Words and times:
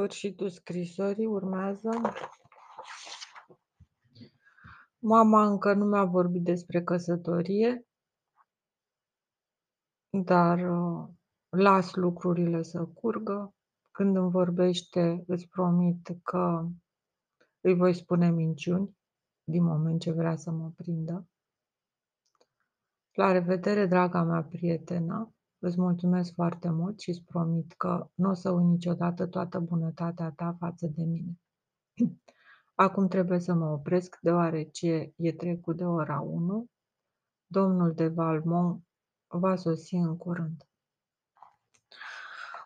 Sfârșitul 0.00 0.50
scrisorii 0.50 1.26
urmează. 1.26 1.90
Mama 4.98 5.46
încă 5.46 5.72
nu 5.74 5.84
mi-a 5.84 6.04
vorbit 6.04 6.42
despre 6.42 6.82
căsătorie, 6.82 7.86
dar 10.24 10.58
uh, 10.58 11.08
las 11.48 11.94
lucrurile 11.94 12.62
să 12.62 12.84
curgă. 12.84 13.54
Când 13.90 14.16
îmi 14.16 14.30
vorbește, 14.30 15.24
îți 15.26 15.48
promit 15.48 16.08
că 16.22 16.66
îi 17.60 17.74
voi 17.74 17.94
spune 17.94 18.30
minciuni 18.30 18.96
din 19.44 19.64
moment 19.64 20.00
ce 20.00 20.12
vrea 20.12 20.36
să 20.36 20.50
mă 20.50 20.70
prindă. 20.76 21.28
La 23.12 23.32
revedere, 23.32 23.86
draga 23.86 24.22
mea 24.22 24.42
prietenă! 24.42 25.34
Îți 25.62 25.80
mulțumesc 25.80 26.34
foarte 26.34 26.70
mult 26.70 27.00
și 27.00 27.08
îți 27.08 27.22
promit 27.22 27.72
că 27.72 28.10
nu 28.14 28.30
o 28.30 28.34
să 28.34 28.50
uit 28.50 28.66
niciodată 28.66 29.26
toată 29.26 29.58
bunătatea 29.58 30.30
ta 30.30 30.56
față 30.58 30.86
de 30.86 31.02
mine. 31.02 31.40
Acum 32.74 33.08
trebuie 33.08 33.38
să 33.38 33.54
mă 33.54 33.66
opresc, 33.66 34.18
deoarece 34.20 35.12
e 35.16 35.32
trecut 35.32 35.76
de 35.76 35.84
ora 35.84 36.20
1. 36.20 36.66
Domnul 37.46 37.94
de 37.94 38.08
Valmont 38.08 38.84
va 39.26 39.56
sosi 39.56 39.94
în 39.94 40.16
curând. 40.16 40.68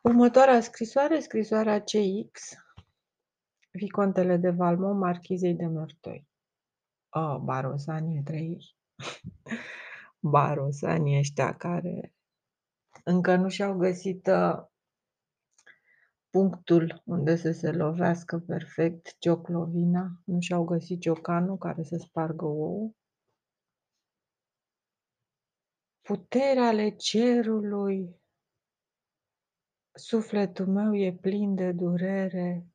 Următoarea 0.02 0.60
scrisoare, 0.60 1.20
scrisoarea 1.20 1.80
CX, 1.80 2.54
Vicontele 3.70 4.36
de 4.36 4.50
Valmont, 4.50 4.98
Marchizei 4.98 5.54
de 5.54 5.66
Mertoi. 5.66 6.28
Oh, 7.08 7.36
barosanii 7.42 8.22
trei. 8.22 8.76
barosanii 10.36 11.18
ăștia 11.18 11.56
care 11.56 12.14
încă 13.04 13.36
nu 13.36 13.48
și-au 13.48 13.76
găsit 13.76 14.26
uh, 14.26 14.64
punctul 16.30 17.02
unde 17.04 17.36
să 17.36 17.50
se 17.50 17.72
lovească 17.72 18.38
perfect 18.38 19.18
cioclovina, 19.18 20.20
nu 20.24 20.40
și-au 20.40 20.64
găsit 20.64 21.00
ciocanul 21.00 21.58
care 21.58 21.82
să 21.82 21.96
spargă 21.96 22.44
ou. 22.44 22.96
Puterea 26.00 26.66
ale 26.66 26.88
cerului, 26.96 28.22
sufletul 29.92 30.66
meu 30.66 30.96
e 30.96 31.12
plin 31.20 31.54
de 31.54 31.72
durere, 31.72 32.66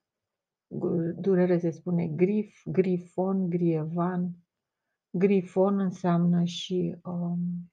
durere 1.15 1.59
se 1.59 1.69
spune 1.69 2.07
grif, 2.07 2.61
grifon, 2.65 3.49
grievan. 3.49 4.35
Grifon 5.09 5.79
înseamnă 5.79 6.43
și 6.43 6.97
um, 7.03 7.71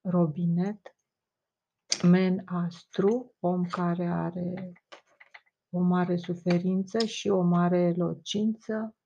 robinet 0.00 0.94
men 2.02 2.42
astru, 2.44 3.34
om 3.40 3.64
care 3.64 4.06
are 4.06 4.72
o 5.70 5.80
mare 5.80 6.16
suferință 6.16 7.04
și 7.04 7.28
o 7.28 7.42
mare 7.42 7.78
elocință. 7.78 8.96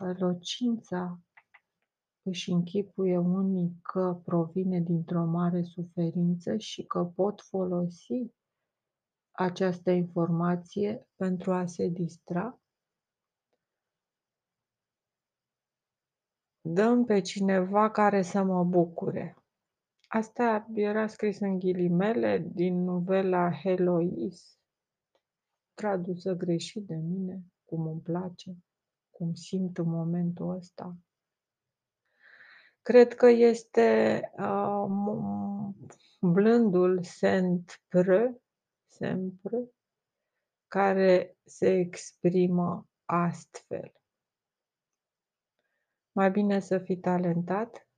Elocința 0.00 1.20
își 2.22 2.50
închipuie 2.50 3.18
unii 3.18 3.78
că 3.82 4.20
provine 4.24 4.80
dintr-o 4.80 5.24
mare 5.24 5.62
suferință 5.62 6.56
și 6.56 6.84
că 6.84 7.04
pot 7.04 7.40
folosi 7.40 8.32
această 9.30 9.90
informație 9.90 11.08
pentru 11.16 11.52
a 11.52 11.66
se 11.66 11.88
distra. 11.88 12.58
Dăm 16.60 17.04
pe 17.04 17.20
cineva 17.20 17.90
care 17.90 18.22
să 18.22 18.42
mă 18.42 18.64
bucure. 18.64 19.43
Asta 20.14 20.66
era 20.74 21.06
scris 21.06 21.40
în 21.40 21.58
ghilimele 21.58 22.38
din 22.38 22.84
novela 22.84 23.52
Heloise, 23.52 24.44
tradusă 25.74 26.32
greșit 26.32 26.86
de 26.86 26.94
mine, 26.94 27.42
cum 27.64 27.86
îmi 27.86 28.00
place, 28.00 28.56
cum 29.10 29.34
simt 29.34 29.78
în 29.78 29.88
momentul 29.88 30.56
ăsta. 30.56 30.96
Cred 32.82 33.14
că 33.14 33.26
este 33.26 34.20
uh, 34.36 34.88
blândul 36.20 37.02
sempre, 37.02 38.42
sempre, 38.86 39.68
care 40.68 41.36
se 41.44 41.78
exprimă 41.78 42.88
astfel. 43.04 43.92
Mai 46.12 46.30
bine 46.30 46.60
să 46.60 46.78
fii 46.78 46.98
talentat 46.98 47.88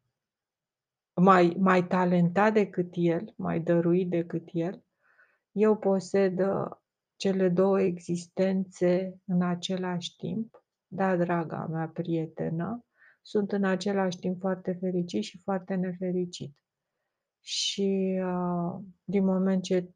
mai, 1.21 1.57
mai 1.59 1.87
talentat 1.87 2.53
decât 2.53 2.89
el, 2.93 3.35
mai 3.37 3.61
dăruit 3.61 4.11
decât 4.11 4.49
el, 4.53 4.85
eu 5.53 5.77
posed 5.77 6.39
uh, 6.39 6.71
cele 7.17 7.49
două 7.49 7.81
existențe 7.81 9.21
în 9.25 9.43
același 9.43 10.17
timp. 10.17 10.65
Da, 10.87 11.17
draga 11.17 11.67
mea 11.67 11.89
prietenă, 11.89 12.85
sunt 13.23 13.53
în 13.53 13.65
același 13.65 14.19
timp 14.19 14.41
foarte 14.41 14.73
fericit 14.73 15.23
și 15.23 15.41
foarte 15.43 15.75
nefericit. 15.75 16.57
Și 17.41 18.21
uh, 18.23 18.83
din 19.05 19.25
moment 19.25 19.63
ce 19.63 19.91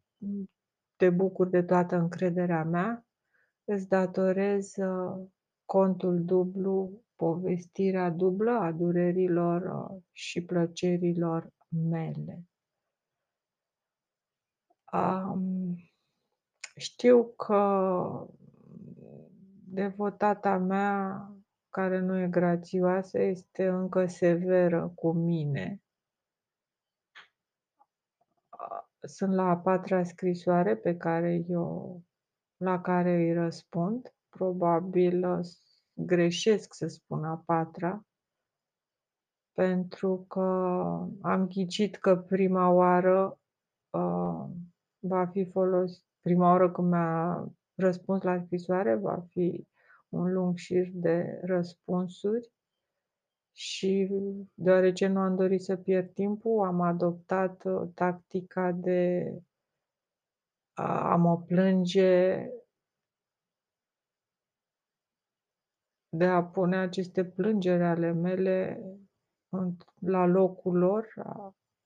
te 0.97 1.11
bucur 1.11 1.49
de 1.49 1.63
toată 1.63 1.97
încrederea 1.97 2.65
mea, 2.65 3.07
îți 3.65 3.89
datorez 3.89 4.77
uh, 4.77 5.27
contul 5.71 6.25
dublu 6.25 7.03
povestirea 7.17 8.11
dublă 8.11 8.51
a 8.51 8.73
durerilor 8.73 9.63
uh, 9.63 10.03
și 10.13 10.45
plăcerilor 10.45 11.53
mele. 11.69 12.45
Um, 14.93 15.77
știu 16.77 17.25
că 17.25 18.29
devotata 19.65 20.59
mea, 20.59 21.31
care 21.69 21.99
nu 21.99 22.19
e 22.19 22.29
grațioasă, 22.29 23.19
este 23.19 23.67
încă 23.67 24.07
severă 24.07 24.93
cu 24.95 25.13
mine. 25.13 25.83
Sunt 29.01 29.35
la 29.35 29.49
a 29.49 29.57
patra 29.57 30.05
scrisoare 30.05 30.77
pe 30.77 30.97
care 30.97 31.45
eu, 31.49 32.03
la 32.57 32.81
care 32.81 33.15
îi 33.15 33.33
răspund. 33.33 34.15
Probabil 34.31 35.43
greșesc 35.93 36.75
să 36.75 36.87
spun 36.87 37.25
a 37.25 37.43
patra, 37.47 38.05
pentru 39.53 40.25
că 40.29 40.41
am 41.21 41.47
ghicit 41.49 41.97
că 41.97 42.17
prima 42.17 42.71
oară 42.71 43.39
uh, 43.91 44.45
va 44.99 45.27
fi 45.27 45.51
folos, 45.51 46.05
prima 46.21 46.51
oară 46.51 46.71
când 46.71 46.91
mi-a 46.91 47.45
răspuns 47.75 48.23
la 48.23 48.43
scrisoare 48.45 48.95
va 48.95 49.27
fi 49.29 49.67
un 50.09 50.33
lung 50.33 50.57
șir 50.57 50.89
de 50.93 51.41
răspunsuri 51.43 52.51
și 53.53 54.09
deoarece 54.55 55.07
nu 55.07 55.21
am 55.21 55.37
dorit 55.37 55.63
să 55.63 55.77
pierd 55.77 56.13
timpul, 56.13 56.65
am 56.67 56.81
adoptat 56.81 57.65
uh, 57.65 57.89
tactica 57.95 58.73
de 58.73 59.33
a 60.73 61.17
mă 61.17 61.43
plânge 61.43 62.47
de 66.17 66.25
a 66.25 66.45
pune 66.45 66.77
aceste 66.77 67.25
plângeri 67.25 67.85
ale 67.85 68.13
mele 68.13 68.81
la 70.01 70.27
locul 70.27 70.79
lor, 70.79 71.13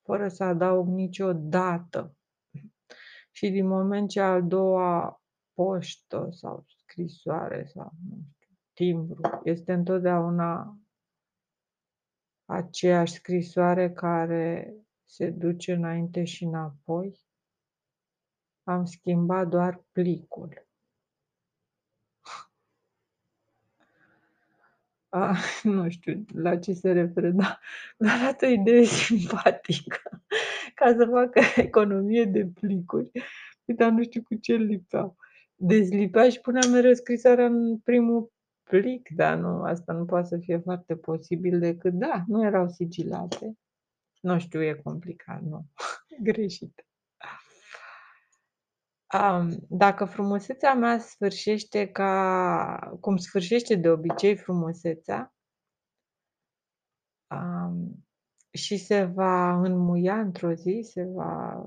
fără 0.01 0.27
să 0.27 0.43
adaug 0.43 0.87
nicio 0.87 1.33
dată. 1.33 2.15
Și 3.37 3.49
din 3.49 3.67
moment 3.67 4.09
ce 4.09 4.21
a 4.21 4.41
doua 4.41 5.21
poștă 5.53 6.27
sau 6.31 6.65
scrisoare 6.67 7.65
sau 7.65 7.91
nu 8.09 8.17
știu, 8.31 8.55
timbru 8.73 9.41
este 9.43 9.73
întotdeauna 9.73 10.79
aceeași 12.45 13.13
scrisoare 13.13 13.91
care 13.91 14.75
se 15.05 15.29
duce 15.29 15.73
înainte 15.73 16.23
și 16.23 16.43
înapoi, 16.43 17.19
am 18.63 18.85
schimbat 18.85 19.47
doar 19.47 19.83
plicul. 19.91 20.64
A, 25.15 25.35
nu 25.63 25.89
știu 25.89 26.25
la 26.33 26.57
ce 26.57 26.73
se 26.73 26.91
referă, 26.91 27.29
dar 27.29 27.59
mi 27.97 28.09
arată 28.09 28.45
o 28.45 28.49
idee 28.49 28.83
simpatică 28.83 30.21
ca 30.75 30.95
să 30.97 31.07
facă 31.11 31.39
economie 31.61 32.25
de 32.25 32.45
plicuri, 32.45 33.11
dar 33.65 33.91
nu 33.91 34.03
știu 34.03 34.21
cu 34.23 34.35
ce 34.35 34.55
lipeau. 34.55 35.15
Dezlipea 35.55 36.29
și 36.29 36.39
punea 36.39 36.69
mereu 36.71 36.93
scrisoarea 36.93 37.45
în 37.45 37.77
primul 37.77 38.31
plic, 38.63 39.09
dar 39.09 39.37
nu, 39.37 39.61
asta 39.61 39.93
nu 39.93 40.05
poate 40.05 40.27
să 40.27 40.37
fie 40.37 40.57
foarte 40.57 40.95
posibil 40.95 41.59
decât, 41.59 41.93
da, 41.93 42.23
nu 42.27 42.45
erau 42.45 42.69
sigilate. 42.69 43.57
Nu 44.21 44.39
știu, 44.39 44.63
e 44.63 44.81
complicat, 44.83 45.41
nu, 45.41 45.65
greșit. 46.31 46.84
Dacă 49.69 50.05
frumusețea 50.05 50.73
mea 50.73 50.99
sfârșește 50.99 51.91
ca 51.91 52.97
cum 52.99 53.17
sfârșește 53.17 53.75
de 53.75 53.89
obicei 53.89 54.37
frumusețea 54.37 55.35
și 58.51 58.77
se 58.77 59.03
va 59.03 59.59
înmuia 59.61 60.19
într-o 60.19 60.53
zi, 60.53 60.87
se 60.91 61.03
va, 61.03 61.65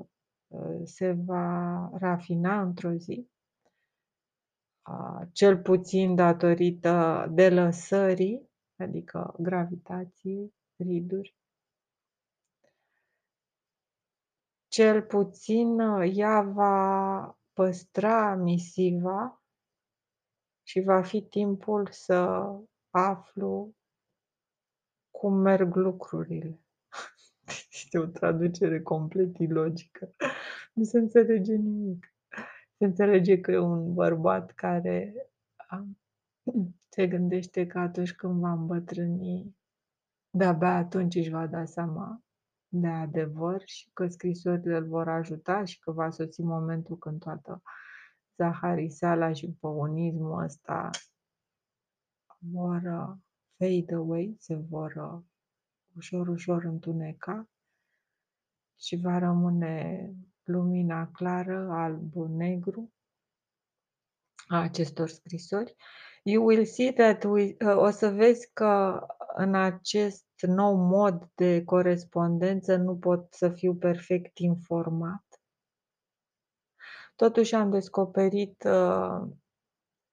ă, 0.52 0.80
se 0.84 1.12
va 1.12 1.90
rafina 1.94 2.60
într-o 2.60 2.92
zi, 2.92 3.28
a, 4.82 5.28
cel 5.32 5.58
puțin 5.58 6.14
datorită 6.14 7.26
delăsării, 7.30 8.50
adică 8.76 9.34
gravitației, 9.38 10.54
riduri. 10.76 11.36
Cel 14.68 15.02
puțin 15.02 15.78
ea 16.02 16.40
va 16.40 17.37
păstra 17.58 18.34
misiva 18.34 19.42
și 20.62 20.80
va 20.80 21.02
fi 21.02 21.22
timpul 21.22 21.88
să 21.90 22.46
aflu 22.90 23.74
cum 25.10 25.34
merg 25.34 25.74
lucrurile. 25.74 26.60
Este 27.72 27.98
o 27.98 28.06
traducere 28.06 28.82
complet 28.82 29.36
ilogică. 29.36 30.14
Nu 30.72 30.84
se 30.84 30.98
înțelege 30.98 31.54
nimic. 31.54 32.14
Se 32.76 32.84
înțelege 32.84 33.40
că 33.40 33.50
e 33.50 33.58
un 33.58 33.94
bărbat 33.94 34.50
care 34.50 35.14
se 36.94 37.06
gândește 37.06 37.66
că 37.66 37.78
atunci 37.78 38.14
când 38.14 38.40
va 38.40 38.52
îmbătrâni, 38.52 39.56
de-abia 40.30 40.76
atunci 40.76 41.14
își 41.14 41.30
va 41.30 41.46
da 41.46 41.64
seama 41.64 42.22
de 42.68 42.86
adevăr 42.86 43.62
și 43.64 43.90
că 43.92 44.08
scrisorile 44.08 44.76
îl 44.76 44.86
vor 44.86 45.08
ajuta 45.08 45.64
și 45.64 45.78
că 45.78 45.92
va 45.92 46.10
sosi 46.10 46.42
momentul 46.42 46.98
când 46.98 47.20
toată 47.20 47.62
zahariseala 48.36 49.32
și 49.32 49.56
păunismul 49.60 50.42
ăsta 50.42 50.90
vor 52.38 52.82
uh, 52.84 53.16
fade 53.56 53.94
away, 53.94 54.36
se 54.38 54.54
vor 54.54 54.92
uh, 54.96 55.22
ușor, 55.96 56.28
ușor 56.28 56.64
întuneca 56.64 57.48
și 58.80 58.96
va 58.96 59.18
rămâne 59.18 60.12
lumina 60.42 61.10
clară, 61.10 61.70
alb-negru 61.70 62.92
a 64.46 64.62
acestor 64.62 65.08
scrisori. 65.08 65.74
You 66.22 66.44
will 66.44 66.64
see 66.64 66.92
that 66.92 67.24
we, 67.24 67.56
uh, 67.60 67.76
o 67.76 67.90
să 67.90 68.08
vezi 68.08 68.50
că 68.52 69.00
în 69.36 69.54
acest 69.54 70.26
nou 70.40 70.74
mod 70.74 71.30
de 71.34 71.64
corespondență 71.64 72.76
nu 72.76 72.96
pot 72.96 73.32
să 73.34 73.50
fiu 73.50 73.74
perfect 73.74 74.38
informat. 74.38 75.24
Totuși 77.16 77.54
am 77.54 77.70
descoperit 77.70 78.64
uh, 78.64 79.28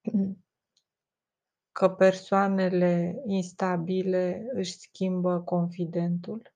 că 1.78 1.90
persoanele 1.90 3.22
instabile 3.26 4.46
își 4.54 4.78
schimbă 4.78 5.42
confidentul. 5.42 6.54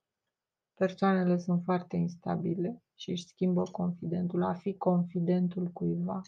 Persoanele 0.73 1.37
sunt 1.37 1.63
foarte 1.63 1.95
instabile 1.95 2.83
și 2.95 3.09
își 3.09 3.27
schimbă 3.27 3.63
confidentul. 3.71 4.43
A 4.43 4.53
fi 4.53 4.77
confidentul 4.77 5.67
cuiva 5.67 6.21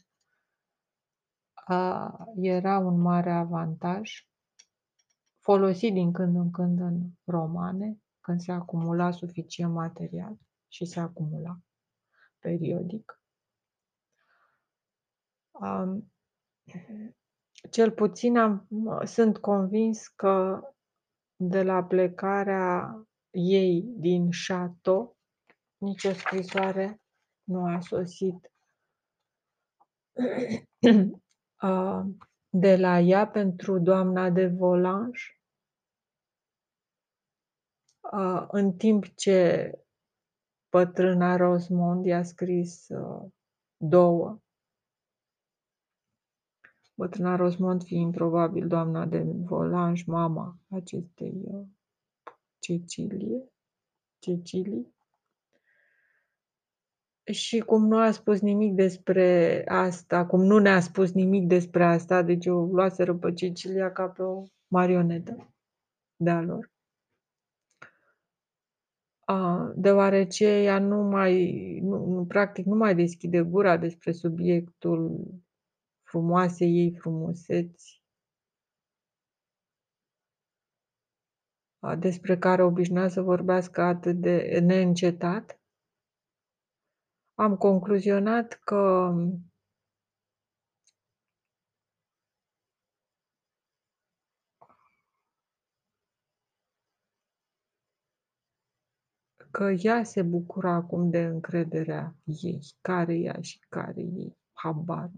a, 1.72 2.26
era 2.36 2.78
un 2.78 3.00
mare 3.02 3.32
avantaj, 3.32 4.28
folosit 5.42 5.94
din 5.94 6.12
când 6.12 6.36
în 6.36 6.52
când 6.52 6.80
în 6.80 7.10
romane, 7.24 7.98
când 8.20 8.42
se 8.42 8.52
acumula 8.52 9.12
suficient 9.12 9.74
material 9.74 10.38
și 10.68 10.86
se 10.86 11.00
acumula 11.00 11.60
periodic. 12.40 13.22
Um, 15.52 16.12
cel 17.70 17.92
puțin 17.92 18.38
am, 18.38 18.68
sunt 19.04 19.38
convins 19.38 20.08
că 20.08 20.62
de 21.36 21.64
la 21.64 21.84
plecarea 21.84 22.96
ei 23.30 23.82
din 23.82 24.32
șato, 24.32 25.16
nicio 25.78 26.14
scrisoare 26.14 27.02
nu 27.44 27.66
a 27.66 27.80
sosit 27.80 28.52
de 32.54 32.76
la 32.76 33.00
ea 33.00 33.28
pentru 33.28 33.80
doamna 33.80 34.30
de 34.30 34.48
Volange, 34.48 35.22
în 38.48 38.74
timp 38.78 39.06
ce 39.16 39.72
pătrâna 40.70 41.36
Rosmond 41.36 42.06
i-a 42.06 42.24
scris 42.24 42.88
două. 43.78 44.40
Bătrâna 46.94 47.36
Rosmond 47.36 47.84
fiind 47.84 48.14
probabil 48.14 48.68
doamna 48.68 49.06
de 49.06 49.24
Volange, 49.24 50.04
mama 50.08 50.58
acestei 50.70 51.68
Cecilie, 52.60 53.52
Cecilii. 54.20 54.96
Și 57.24 57.60
cum 57.60 57.88
nu 57.88 57.98
a 57.98 58.12
spus 58.12 58.42
nimic 58.42 58.74
despre 58.74 59.62
asta, 59.68 60.26
cum 60.26 60.44
nu 60.44 60.58
ne-a 60.58 60.80
spus 60.80 61.12
nimic 61.12 61.48
despre 61.48 61.84
asta, 61.84 62.22
deci 62.22 62.46
o 62.46 62.66
luaseră 62.66 63.16
pe 63.16 63.34
Cecilia 63.34 63.92
ca 63.92 64.08
pe 64.08 64.22
o 64.22 64.44
marionetă 64.68 65.54
de-a 66.16 66.42
lor. 66.42 66.72
A, 69.26 69.72
deoarece 69.76 70.46
ea 70.46 70.80
nu 70.80 71.04
mai, 71.04 71.80
nu, 71.84 72.06
nu, 72.06 72.26
practic 72.26 72.66
nu 72.66 72.76
mai 72.76 72.96
deschide 72.96 73.42
gura 73.42 73.78
despre 73.78 74.12
subiectul 74.12 75.28
frumoasei 76.04 76.78
ei 76.78 76.96
frumuseți, 77.00 78.02
despre 82.00 82.38
care 82.38 82.64
obișnuia 82.64 83.08
să 83.08 83.22
vorbească 83.22 83.82
atât 83.82 84.16
de 84.16 84.60
neîncetat, 84.64 85.61
am 87.42 87.58
concluzionat 87.58 88.60
că 88.64 89.14
că 99.52 99.72
ea 99.82 100.04
se 100.04 100.22
bucură 100.22 100.70
acum 100.70 101.10
de 101.10 101.24
încrederea 101.24 102.16
ei. 102.24 102.60
Care 102.82 103.16
ea 103.18 103.42
și 103.42 103.60
care 103.70 104.02
ei? 104.02 104.38
Habar 104.54 105.10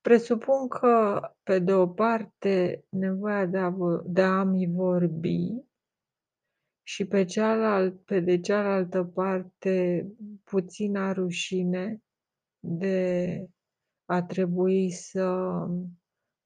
Presupun 0.00 0.68
că, 0.68 1.20
pe 1.42 1.58
de 1.58 1.72
o 1.72 1.88
parte, 1.88 2.84
nevoia 2.88 3.46
de 3.46 3.58
a, 3.58 3.74
de 4.04 4.22
a-mi 4.22 4.66
vorbi 4.66 5.69
și 6.90 7.04
pe, 7.04 7.24
cealalt, 7.24 8.04
pe 8.04 8.20
de 8.20 8.40
cealaltă 8.40 9.04
parte 9.04 10.06
puțina 10.44 11.12
rușine 11.12 12.02
de 12.58 13.46
a 14.04 14.22
trebui 14.22 14.90
să 14.90 15.50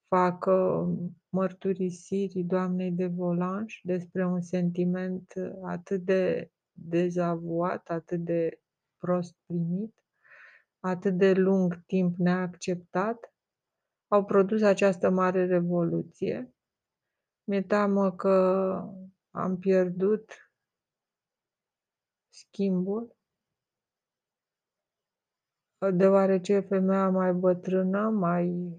facă 0.08 0.86
mărturisiri 1.28 2.42
doamnei 2.42 2.90
de 2.90 3.06
Volanș 3.06 3.80
despre 3.82 4.26
un 4.26 4.40
sentiment 4.40 5.32
atât 5.62 6.04
de 6.04 6.50
dezavuat, 6.72 7.88
atât 7.88 8.20
de 8.20 8.60
prost 8.98 9.36
primit, 9.46 9.94
atât 10.80 11.18
de 11.18 11.32
lung 11.32 11.82
timp 11.86 12.16
neacceptat, 12.16 13.34
au 14.08 14.24
produs 14.24 14.62
această 14.62 15.10
mare 15.10 15.46
revoluție. 15.46 16.54
Mi-e 17.44 17.62
teamă 17.62 18.12
că 18.12 19.03
am 19.34 19.58
pierdut 19.58 20.50
schimbul, 22.28 23.16
deoarece 25.92 26.60
femeia 26.60 27.10
mai 27.10 27.32
bătrână, 27.32 28.08
mai 28.08 28.72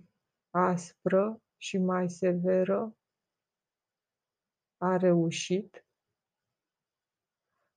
aspră 0.49 1.41
și 1.57 1.77
mai 1.77 2.09
severă 2.09 2.95
a 4.77 4.97
reușit. 4.97 5.85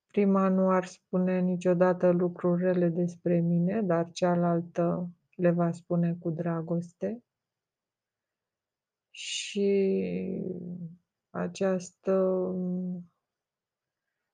Prima 0.07 0.49
nu 0.49 0.71
ar 0.71 0.85
spune 0.85 1.41
niciodată 1.41 2.11
lucruri 2.11 2.63
rele 2.63 2.89
despre 2.89 3.41
mine, 3.41 3.83
dar 3.83 4.11
cealaltă 4.13 5.09
le 5.35 5.51
va 5.51 5.73
spune 5.73 6.15
cu 6.15 6.31
dragoste. 6.31 7.23
Și 9.11 9.71
această, 11.31 12.55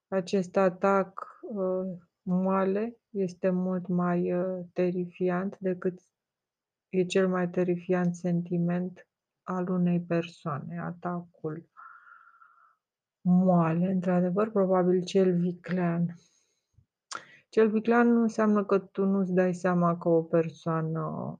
acest 0.08 0.56
atac 0.56 1.40
uh, 1.40 1.98
moale 2.22 2.96
este 3.10 3.50
mult 3.50 3.86
mai 3.86 4.32
uh, 4.32 4.64
terifiant 4.72 5.58
decât 5.58 6.00
e 6.88 7.04
cel 7.04 7.28
mai 7.28 7.50
terifiant 7.50 8.14
sentiment 8.14 9.08
al 9.42 9.68
unei 9.68 10.00
persoane, 10.00 10.80
atacul 10.80 11.68
moale, 13.20 13.90
într-adevăr, 13.90 14.50
probabil 14.50 15.04
cel 15.04 15.38
viclean. 15.38 16.14
Cel 17.48 17.70
viclean 17.70 18.08
nu 18.08 18.20
înseamnă 18.20 18.64
că 18.64 18.78
tu 18.78 19.04
nu-ți 19.04 19.32
dai 19.32 19.54
seama 19.54 19.98
că 19.98 20.08
o 20.08 20.22
persoană 20.22 21.38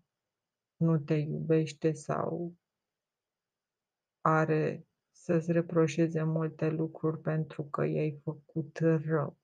nu 0.77 0.99
te 0.99 1.15
iubește 1.15 1.93
sau 1.93 2.55
are 4.21 4.87
să-ți 5.25 5.53
reproșeze 5.53 6.23
multe 6.23 6.71
lucruri 6.71 7.21
pentru 7.21 7.63
că 7.63 7.85
i-ai 7.85 8.21
făcut 8.23 8.79
rău. 9.05 9.37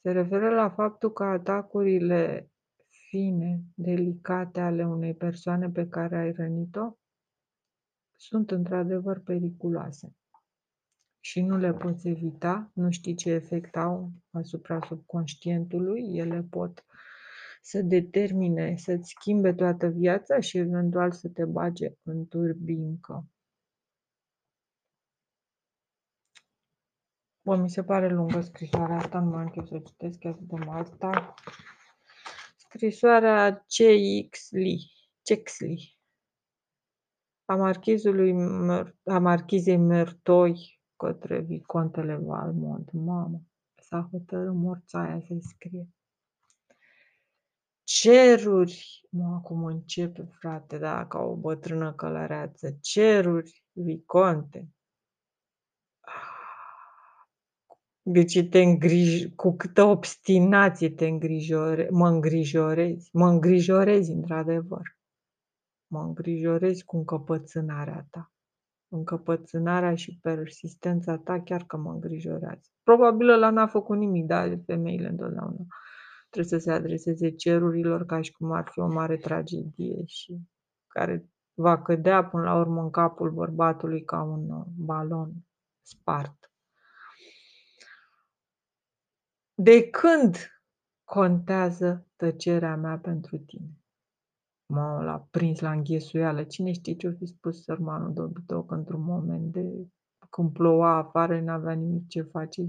Se 0.00 0.10
referă 0.10 0.48
la 0.54 0.70
faptul 0.70 1.12
că 1.12 1.24
atacurile 1.24 2.50
fine, 2.88 3.62
delicate 3.74 4.60
ale 4.60 4.86
unei 4.86 5.14
persoane 5.14 5.70
pe 5.70 5.88
care 5.88 6.16
ai 6.16 6.32
rănit-o 6.32 6.96
sunt 8.16 8.50
într-adevăr 8.50 9.20
periculoase 9.20 10.16
și 11.20 11.42
nu 11.42 11.56
le 11.56 11.72
poți 11.72 12.08
evita, 12.08 12.70
nu 12.74 12.90
știi 12.90 13.14
ce 13.14 13.30
efect 13.30 13.76
au 13.76 14.12
asupra 14.30 14.80
subconștientului, 14.86 16.16
ele 16.16 16.46
pot 16.50 16.84
să 17.62 17.82
determine, 17.82 18.76
să-ți 18.76 19.08
schimbe 19.08 19.52
toată 19.52 19.86
viața 19.86 20.40
și 20.40 20.58
eventual 20.58 21.12
să 21.12 21.28
te 21.28 21.44
bage 21.44 21.92
în 22.02 22.26
turbincă. 22.26 23.26
Bă, 27.48 27.56
mi 27.56 27.70
se 27.70 27.84
pare 27.84 28.08
lungă 28.08 28.40
scrisoarea 28.40 28.96
asta, 28.96 29.20
nu 29.20 29.30
mai 29.30 29.42
am 29.42 29.48
chef 29.48 29.66
să 29.66 29.74
o 29.74 29.78
citesc 29.78 30.18
chiar 30.18 30.36
de 30.40 30.64
asta. 30.68 31.34
Scrisoarea 32.56 33.64
CXLI, 33.66 34.92
CXLI, 35.22 35.98
a 37.44 37.54
marchizului, 37.54 38.34
a 39.04 39.18
marchizei 39.18 39.76
Mertoi 39.76 40.80
către 40.96 41.40
Vicontele 41.40 42.16
Valmont. 42.16 42.92
Mamă, 42.92 43.42
s-a 43.82 44.08
hotărât 44.10 44.54
morța 44.54 45.00
aia 45.00 45.20
să 45.20 45.34
scrie. 45.40 45.88
Ceruri, 47.82 49.06
mă, 49.10 49.34
acum 49.34 49.64
începe, 49.64 50.28
frate, 50.38 50.78
da, 50.78 51.06
ca 51.06 51.18
o 51.18 51.36
bătrână 51.36 51.94
călăreață. 51.94 52.78
Ceruri, 52.80 53.64
Viconte, 53.72 54.68
deci 58.12 58.48
te 58.48 58.58
îngrij... 58.58 59.34
cu 59.34 59.56
câtă 59.56 59.82
obstinație 59.82 60.90
te 60.90 61.06
îngrijore... 61.06 61.88
mă 61.90 62.08
îngrijorezi. 62.08 63.10
Mă 63.12 63.28
îngrijorezi, 63.28 64.10
într-adevăr. 64.10 64.96
Mă 65.86 66.00
îngrijorezi 66.00 66.84
cu 66.84 66.96
încăpățânarea 66.96 68.06
ta. 68.10 68.32
Încăpățânarea 68.88 69.94
și 69.94 70.18
persistența 70.22 71.16
ta 71.16 71.40
chiar 71.40 71.64
că 71.64 71.76
mă 71.76 71.90
îngrijorează. 71.90 72.68
Probabil 72.82 73.28
ăla 73.28 73.50
n-a 73.50 73.66
făcut 73.66 73.98
nimic, 73.98 74.26
dar 74.26 74.58
femeile 74.66 75.08
întotdeauna 75.08 75.66
trebuie 76.30 76.60
să 76.60 76.64
se 76.64 76.72
adreseze 76.72 77.30
cerurilor 77.30 78.06
ca 78.06 78.20
și 78.20 78.32
cum 78.32 78.52
ar 78.52 78.68
fi 78.70 78.78
o 78.78 78.86
mare 78.86 79.16
tragedie 79.16 80.04
și 80.04 80.38
care 80.86 81.28
va 81.54 81.82
cădea 81.82 82.24
până 82.24 82.42
la 82.42 82.54
urmă 82.54 82.82
în 82.82 82.90
capul 82.90 83.30
bărbatului 83.30 84.04
ca 84.04 84.22
un 84.22 84.50
uh, 84.50 84.64
balon 84.76 85.32
spart. 85.82 86.47
De 89.60 89.90
când 89.90 90.36
contează 91.04 92.06
tăcerea 92.16 92.76
mea 92.76 92.98
pentru 92.98 93.36
tine? 93.38 93.70
M-a 94.66 95.02
l-a 95.02 95.28
prins 95.30 95.60
la 95.60 95.70
înghesuială. 95.70 96.44
Cine 96.44 96.72
știe 96.72 96.94
ce-o 96.96 97.12
fi 97.12 97.26
spus 97.26 97.62
sărmanul 97.62 98.12
dobitoc 98.12 98.70
într-un 98.70 99.02
moment 99.02 99.52
de 99.52 99.62
când 100.30 100.52
ploua 100.52 100.96
afară, 100.96 101.40
n-avea 101.40 101.72
nimic 101.72 102.08
ce 102.08 102.22
face. 102.22 102.62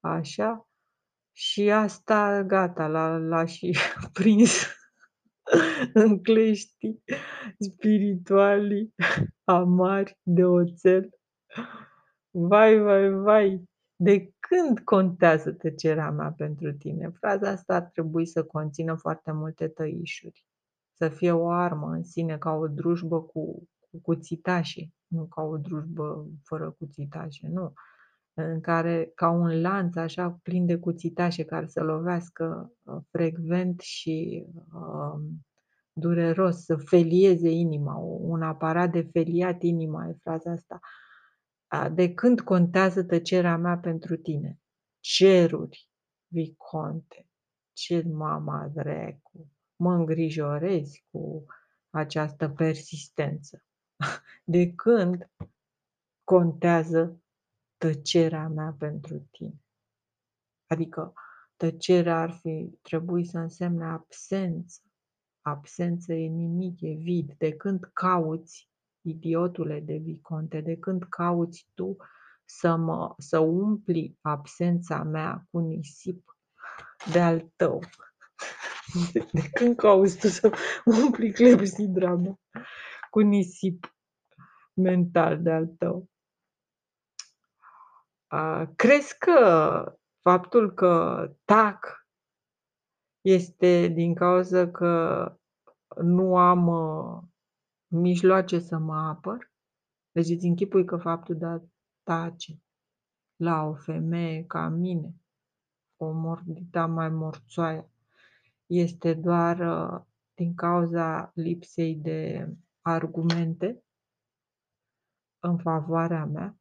Așa. 0.00 0.68
Și 1.32 1.70
asta, 1.70 2.42
gata, 2.42 2.86
l-a, 2.86 3.16
l-a 3.16 3.44
și 3.44 3.78
prins 4.12 4.66
în 6.02 6.22
clești 6.22 7.00
spirituali 7.58 8.94
amari 9.44 10.18
de 10.22 10.44
oțel. 10.44 11.08
Vai, 12.30 12.78
vai, 12.78 13.10
vai, 13.10 13.64
de 13.96 14.32
când 14.48 14.78
contează 14.78 15.52
tăcerea 15.52 16.10
mea 16.10 16.34
pentru 16.36 16.72
tine? 16.72 17.08
Fraza 17.08 17.50
asta 17.50 17.74
ar 17.74 17.82
trebui 17.82 18.26
să 18.26 18.44
conțină 18.44 18.94
foarte 18.94 19.32
multe 19.32 19.68
tăișuri. 19.68 20.44
Să 20.92 21.08
fie 21.08 21.32
o 21.32 21.48
armă 21.48 21.90
în 21.90 22.04
sine, 22.04 22.38
ca 22.38 22.52
o 22.52 22.66
drujbă 22.66 23.20
cu, 23.22 23.68
cu 23.90 24.00
cuțitașe, 24.02 24.92
nu 25.06 25.24
ca 25.24 25.42
o 25.42 25.56
drujbă 25.56 26.26
fără 26.42 26.74
cuțitașe, 26.78 27.48
nu. 27.48 27.72
În 28.34 28.60
care, 28.60 29.12
ca 29.14 29.30
un 29.30 29.60
lanț 29.60 29.96
așa 29.96 30.38
plin 30.42 30.66
de 30.66 30.76
cuțitașe 30.76 31.44
care 31.44 31.66
să 31.66 31.82
lovească 31.82 32.72
uh, 32.82 32.96
frecvent 33.10 33.80
și 33.80 34.46
uh, 34.74 35.20
dureros, 35.92 36.64
să 36.64 36.76
felieze 36.76 37.50
inima, 37.50 37.96
un 38.20 38.42
aparat 38.42 38.90
de 38.90 39.08
feliat 39.12 39.62
inima, 39.62 40.08
e 40.08 40.16
fraza 40.22 40.50
asta. 40.50 40.80
Uh, 40.82 41.07
de 41.92 42.14
când 42.14 42.40
contează 42.40 43.04
tăcerea 43.04 43.56
mea 43.56 43.78
pentru 43.78 44.16
tine? 44.16 44.60
Ceruri, 45.00 45.88
Viconte, 46.26 47.28
ce 47.72 48.02
mama 48.02 48.68
drecu, 48.68 49.50
mă 49.76 49.94
îngrijorezi 49.94 51.04
cu 51.10 51.44
această 51.90 52.48
persistență. 52.48 53.64
De 54.44 54.72
când 54.72 55.30
contează 56.24 57.22
tăcerea 57.76 58.48
mea 58.48 58.76
pentru 58.78 59.28
tine? 59.30 59.62
Adică 60.66 61.12
tăcerea 61.56 62.20
ar 62.20 62.30
fi 62.30 62.78
trebui 62.82 63.24
să 63.24 63.38
însemne 63.38 63.84
absență. 63.84 64.80
Absență 65.40 66.12
e 66.12 66.26
nimic, 66.26 66.80
e 66.80 66.92
vid. 66.92 67.34
De 67.38 67.56
când 67.56 67.90
cauți 67.92 68.70
idiotule 69.00 69.80
de 69.80 69.96
Viconte, 69.96 70.60
de 70.60 70.76
când 70.76 71.04
cauți 71.08 71.68
tu 71.74 71.96
să, 72.44 72.76
mă, 72.76 73.14
să 73.18 73.38
umpli 73.38 74.18
absența 74.20 75.02
mea 75.02 75.46
cu 75.50 75.58
nisip 75.58 76.36
de-al 77.12 77.52
tău? 77.56 77.82
De, 79.12 79.28
de 79.32 79.48
când 79.52 79.76
cauți 79.76 80.18
tu 80.18 80.26
să 80.26 80.52
umpli 80.84 81.32
clepsidra 81.32 82.14
mea 82.14 82.38
cu 83.10 83.20
nisip 83.20 83.96
mental 84.74 85.42
de-al 85.42 85.66
tău? 85.66 86.08
A, 88.26 88.72
crezi 88.76 89.18
că 89.18 89.82
faptul 90.20 90.74
că 90.74 91.26
tac 91.44 92.06
este 93.20 93.86
din 93.86 94.14
cauza 94.14 94.70
că 94.70 95.32
nu 95.96 96.36
am 96.36 96.66
uh, 96.66 97.22
mijloace 97.88 98.58
să 98.58 98.78
mă 98.78 98.96
apăr. 98.96 99.52
Deci 100.10 100.28
îți 100.28 100.46
închipui 100.46 100.84
că 100.84 100.96
faptul 100.96 101.36
de 101.36 101.44
a 101.44 101.60
tace 102.02 102.62
la 103.36 103.62
o 103.62 103.74
femeie 103.74 104.44
ca 104.44 104.68
mine, 104.68 105.14
o 105.96 106.12
mordita 106.12 106.86
mai 106.86 107.08
morțoaie, 107.08 107.90
este 108.66 109.14
doar 109.14 109.58
uh, 109.58 110.04
din 110.34 110.54
cauza 110.54 111.30
lipsei 111.34 111.96
de 111.96 112.48
argumente 112.80 113.82
în 115.38 115.58
favoarea 115.58 116.24
mea? 116.24 116.58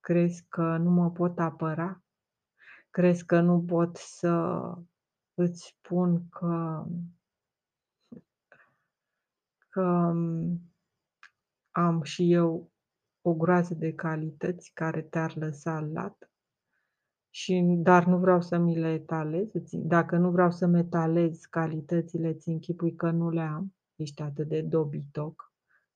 Crezi 0.00 0.44
că 0.48 0.76
nu 0.76 0.90
mă 0.90 1.10
pot 1.10 1.38
apăra? 1.38 2.02
Crezi 2.90 3.24
că 3.24 3.40
nu 3.40 3.64
pot 3.64 3.96
să 3.96 4.60
îți 5.34 5.66
spun 5.66 6.28
că 6.28 6.84
că 9.72 10.12
am 11.70 12.02
și 12.02 12.32
eu 12.32 12.70
o 13.22 13.34
groază 13.34 13.74
de 13.74 13.92
calități 13.92 14.70
care 14.74 15.02
te-ar 15.02 15.36
lăsa 15.36 15.80
lat 15.80 16.30
și 17.30 17.64
dar 17.76 18.06
nu 18.06 18.18
vreau 18.18 18.40
să 18.40 18.56
mi 18.56 18.78
le 18.78 18.92
etalez. 18.92 19.48
Dacă 19.70 20.16
nu 20.16 20.30
vreau 20.30 20.50
să-mi 20.50 20.78
etalez 20.78 21.40
calitățile, 21.40 22.28
îți 22.28 22.48
închipui 22.48 22.94
că 22.94 23.10
nu 23.10 23.30
le 23.30 23.40
am. 23.40 23.74
Ești 23.96 24.22
atât 24.22 24.48
de 24.48 24.60
dobitoc 24.60 25.52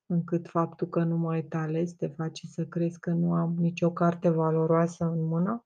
încât 0.06 0.48
faptul 0.48 0.88
că 0.88 1.02
nu 1.02 1.16
mă 1.16 1.36
etalez 1.36 1.92
te 1.92 2.06
face 2.06 2.46
să 2.46 2.66
crezi 2.66 2.98
că 3.00 3.10
nu 3.10 3.32
am 3.32 3.54
nicio 3.58 3.92
carte 3.92 4.28
valoroasă 4.28 5.04
în 5.04 5.24
mână? 5.24 5.64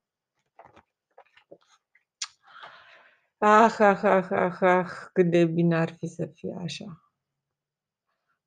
Ah, 3.38 3.76
ah, 3.78 4.02
ah, 4.02 4.30
ah, 4.30 4.60
ah, 4.60 4.90
cât 5.12 5.30
de 5.30 5.44
bine 5.44 5.76
ar 5.76 5.90
fi 5.90 6.06
să 6.06 6.26
fie 6.26 6.54
așa 6.58 7.09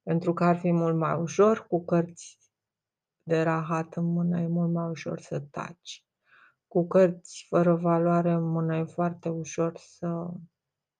pentru 0.03 0.33
că 0.33 0.43
ar 0.43 0.57
fi 0.57 0.71
mult 0.71 0.97
mai 0.97 1.19
ușor 1.19 1.67
cu 1.67 1.85
cărți 1.85 2.37
de 3.23 3.41
rahat 3.41 3.95
în 3.95 4.05
mână, 4.05 4.39
e 4.39 4.47
mult 4.47 4.71
mai 4.71 4.89
ușor 4.89 5.19
să 5.19 5.39
taci. 5.39 6.05
Cu 6.67 6.87
cărți 6.87 7.45
fără 7.49 7.75
valoare 7.75 8.31
în 8.31 8.43
mână 8.43 8.75
e 8.75 8.83
foarte 8.83 9.29
ușor 9.29 9.77
să 9.77 10.29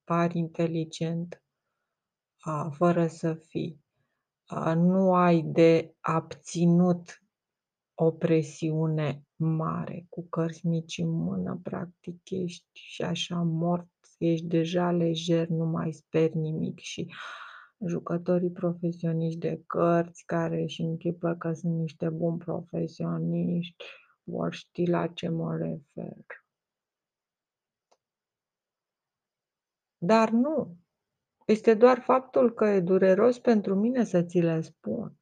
pari 0.03 0.37
inteligent, 0.37 1.43
fără 2.69 3.07
să 3.07 3.33
fii. 3.33 3.83
Nu 4.75 5.13
ai 5.13 5.41
de 5.41 5.95
abținut 5.99 7.23
o 7.93 8.11
presiune 8.11 9.25
mare. 9.35 10.05
Cu 10.09 10.27
cărți 10.29 10.67
mici 10.67 10.97
în 10.97 11.09
mână, 11.09 11.59
practic, 11.63 12.29
ești 12.29 12.69
și 12.73 13.03
așa 13.03 13.41
mort, 13.41 13.89
ești 14.17 14.45
deja 14.45 14.91
lejer, 14.91 15.47
nu 15.47 15.65
mai 15.65 15.93
speri 15.93 16.37
nimic 16.37 16.79
și 16.79 17.13
jucătorii 17.85 18.51
profesioniști 18.51 19.39
de 19.39 19.63
cărți 19.67 20.23
care 20.25 20.61
își 20.61 20.81
închipă 20.81 21.35
că 21.35 21.53
sunt 21.53 21.73
niște 21.79 22.09
buni 22.09 22.37
profesioniști 22.37 23.83
vor 24.23 24.53
ști 24.53 24.85
la 24.85 25.07
ce 25.07 25.29
mă 25.29 25.57
refer. 25.57 26.25
Dar 29.97 30.29
nu, 30.29 30.77
Este 31.45 31.73
doar 31.73 31.99
faptul 31.99 32.53
că 32.53 32.65
e 32.65 32.79
dureros 32.79 33.39
pentru 33.39 33.75
mine 33.75 34.03
să 34.03 34.23
ți 34.23 34.39
le 34.39 34.61
spun. 34.61 35.17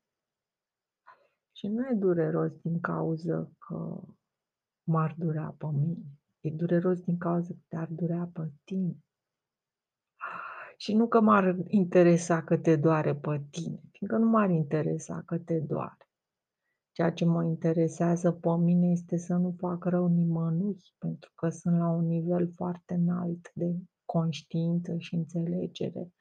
Și 1.52 1.68
nu 1.68 1.88
e 1.88 1.94
dureros 1.94 2.52
din 2.62 2.80
cauză 2.80 3.52
că 3.58 4.02
m-ar 4.84 5.16
durea 5.18 5.56
pe 5.58 5.66
mine. 5.72 6.04
E 6.40 6.50
dureros 6.50 7.00
din 7.00 7.18
cauza 7.18 7.54
că 7.54 7.60
te-ar 7.68 7.88
durea 7.88 8.30
pe 8.34 8.52
tine. 8.64 8.96
Și 10.82 10.94
nu 10.94 11.08
că 11.08 11.20
m-ar 11.20 11.58
interesa 11.68 12.44
că 12.44 12.58
te 12.58 12.76
doare 12.76 13.16
pe 13.16 13.42
tine, 13.50 13.80
fiindcă 13.92 14.18
nu 14.18 14.30
m-ar 14.30 14.50
interesa 14.50 15.24
că 15.26 15.38
te 15.38 15.60
doare. 15.60 16.10
Ceea 16.92 17.12
ce 17.12 17.26
mă 17.26 17.44
interesează 17.44 18.32
pe 18.32 18.50
mine 18.58 18.88
este 18.88 19.18
să 19.18 19.36
nu 19.36 19.56
fac 19.58 19.86
rău 19.86 20.08
nimănui, 20.08 20.78
pentru 20.98 21.32
că 21.36 21.50
sunt 21.50 21.78
la 21.78 21.90
un 21.90 22.06
nivel 22.06 22.52
foarte 22.56 22.94
înalt 22.94 23.52
de 23.54 23.76
conștiință 24.06 24.98
și 24.98 25.16
înțelegere. 25.16 26.14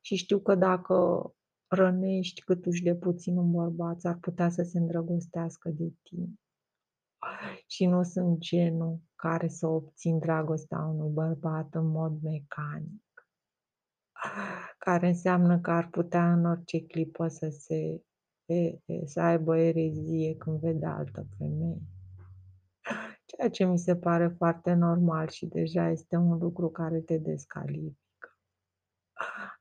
Și 0.00 0.16
știu 0.16 0.38
că 0.38 0.54
dacă 0.54 1.30
rănești 1.66 2.40
câtuși 2.40 2.82
de 2.82 2.94
puțin 2.94 3.36
un 3.36 3.50
bărbat, 3.50 4.04
ar 4.04 4.18
putea 4.20 4.48
să 4.48 4.62
se 4.62 4.78
îndrăgostească 4.78 5.68
de 5.68 5.92
tine. 6.02 6.40
Și 7.66 7.86
nu 7.86 8.02
sunt 8.02 8.38
genul 8.38 9.00
care 9.14 9.48
să 9.48 9.66
obțin 9.66 10.18
dragostea 10.18 10.78
unui 10.78 11.10
bărbat 11.10 11.74
în 11.74 11.86
mod 11.86 12.22
mecanic 12.22 13.04
care 14.78 15.06
înseamnă 15.06 15.60
că 15.60 15.70
ar 15.70 15.88
putea 15.88 16.32
în 16.32 16.44
orice 16.44 16.86
clipă 16.86 17.28
să 17.28 17.48
se 17.48 18.00
e, 18.46 18.78
să 19.04 19.20
aibă 19.20 19.56
erezie 19.56 20.36
când 20.36 20.60
vede 20.60 20.86
altă 20.86 21.26
femeie. 21.38 21.80
Ceea 23.24 23.50
ce 23.50 23.64
mi 23.64 23.78
se 23.78 23.96
pare 23.96 24.28
foarte 24.28 24.72
normal 24.72 25.28
și 25.28 25.46
deja 25.46 25.88
este 25.88 26.16
un 26.16 26.38
lucru 26.38 26.70
care 26.70 27.00
te 27.00 27.18
descalifică. 27.18 28.38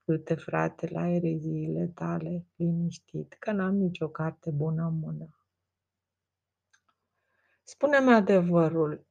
Du-te, 0.03 0.36
frate, 0.36 0.88
la 0.91 1.08
ereziile 1.08 1.88
tale, 1.88 2.46
liniștit, 2.55 3.34
că 3.39 3.51
n-am 3.51 3.75
nicio 3.75 4.10
carte 4.10 4.51
bună 4.51 4.86
în 4.86 5.00
mână. 5.00 5.29
Spune-mi 7.63 8.13
adevărul, 8.13 9.08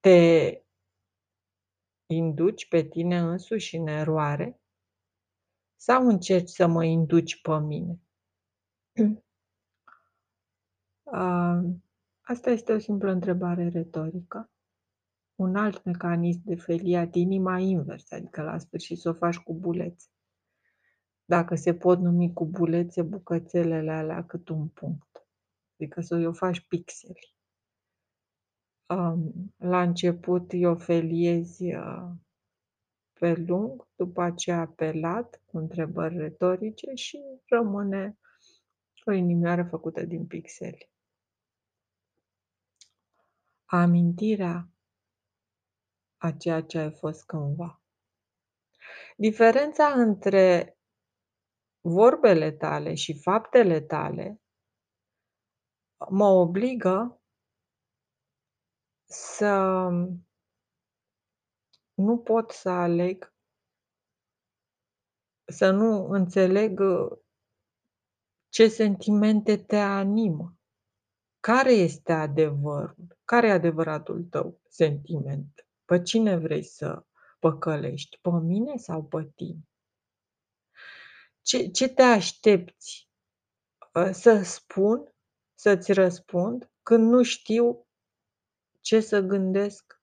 te 0.00 0.63
induci 2.06 2.68
pe 2.68 2.82
tine 2.82 3.18
însuși 3.18 3.76
în 3.76 3.86
eroare 3.86 4.60
sau 5.76 6.06
încerci 6.06 6.48
să 6.48 6.66
mă 6.66 6.84
induci 6.84 7.40
pe 7.40 7.58
mine? 7.58 8.00
Asta 12.26 12.50
este 12.50 12.72
o 12.72 12.78
simplă 12.78 13.10
întrebare 13.10 13.68
retorică. 13.68 14.50
Un 15.34 15.56
alt 15.56 15.84
mecanism 15.84 16.40
de 16.44 16.54
feliat, 16.54 17.14
inima 17.14 17.58
invers, 17.58 18.10
adică 18.10 18.42
la 18.42 18.58
sfârșit 18.58 18.98
să 18.98 19.08
o 19.08 19.12
faci 19.12 19.36
cu 19.36 19.54
bulețe. 19.54 20.08
Dacă 21.24 21.54
se 21.54 21.74
pot 21.74 21.98
numi 21.98 22.32
cu 22.32 22.46
bulețe 22.46 23.02
bucățelele 23.02 23.92
alea 23.92 24.24
cât 24.24 24.48
un 24.48 24.68
punct. 24.68 25.26
Adică 25.74 26.00
să 26.00 26.14
o 26.26 26.32
faci 26.32 26.60
pixeli. 26.60 27.34
La 29.56 29.82
început 29.82 30.52
o 30.64 30.76
feliezi 30.76 31.64
pe 33.12 33.34
lung, 33.46 33.88
după 33.94 34.22
aceea 34.22 34.66
pe 34.66 34.92
lat, 34.92 35.42
cu 35.46 35.58
întrebări 35.58 36.16
retorice 36.16 36.94
și 36.94 37.18
rămâne 37.48 38.18
o 39.04 39.12
inimioară 39.12 39.64
făcută 39.64 40.04
din 40.04 40.26
pixeli. 40.26 40.90
Amintirea 43.64 44.68
a 46.16 46.32
ceea 46.32 46.62
ce 46.62 46.78
ai 46.78 46.92
fost 46.92 47.24
cândva. 47.24 47.82
Diferența 49.16 49.86
între 49.86 50.76
vorbele 51.80 52.52
tale 52.52 52.94
și 52.94 53.20
faptele 53.20 53.80
tale 53.80 54.40
mă 56.08 56.26
obligă 56.26 57.22
să 59.14 59.88
nu 61.94 62.18
pot 62.18 62.50
să 62.50 62.68
aleg, 62.68 63.34
să 65.44 65.70
nu 65.70 66.08
înțeleg 66.08 66.80
ce 68.48 68.68
sentimente 68.68 69.56
te 69.56 69.76
animă. 69.76 70.56
Care 71.40 71.72
este 71.72 72.12
adevărul? 72.12 73.18
Care 73.24 73.46
e 73.46 73.52
adevăratul 73.52 74.24
tău 74.24 74.60
sentiment? 74.68 75.66
Pe 75.84 76.02
cine 76.02 76.36
vrei 76.36 76.62
să 76.62 77.04
păcălești? 77.38 78.18
Pe 78.20 78.30
mine 78.30 78.76
sau 78.76 79.04
pe 79.04 79.30
tine? 79.34 79.68
Ce, 81.40 81.68
ce 81.68 81.88
te 81.88 82.02
aștepți 82.02 83.08
ă, 83.94 84.12
să 84.12 84.42
spun, 84.42 85.14
să-ți 85.54 85.92
răspund, 85.92 86.70
când 86.82 87.10
nu 87.10 87.22
știu 87.22 87.83
ce 88.84 89.00
să 89.00 89.20
gândesc 89.20 90.00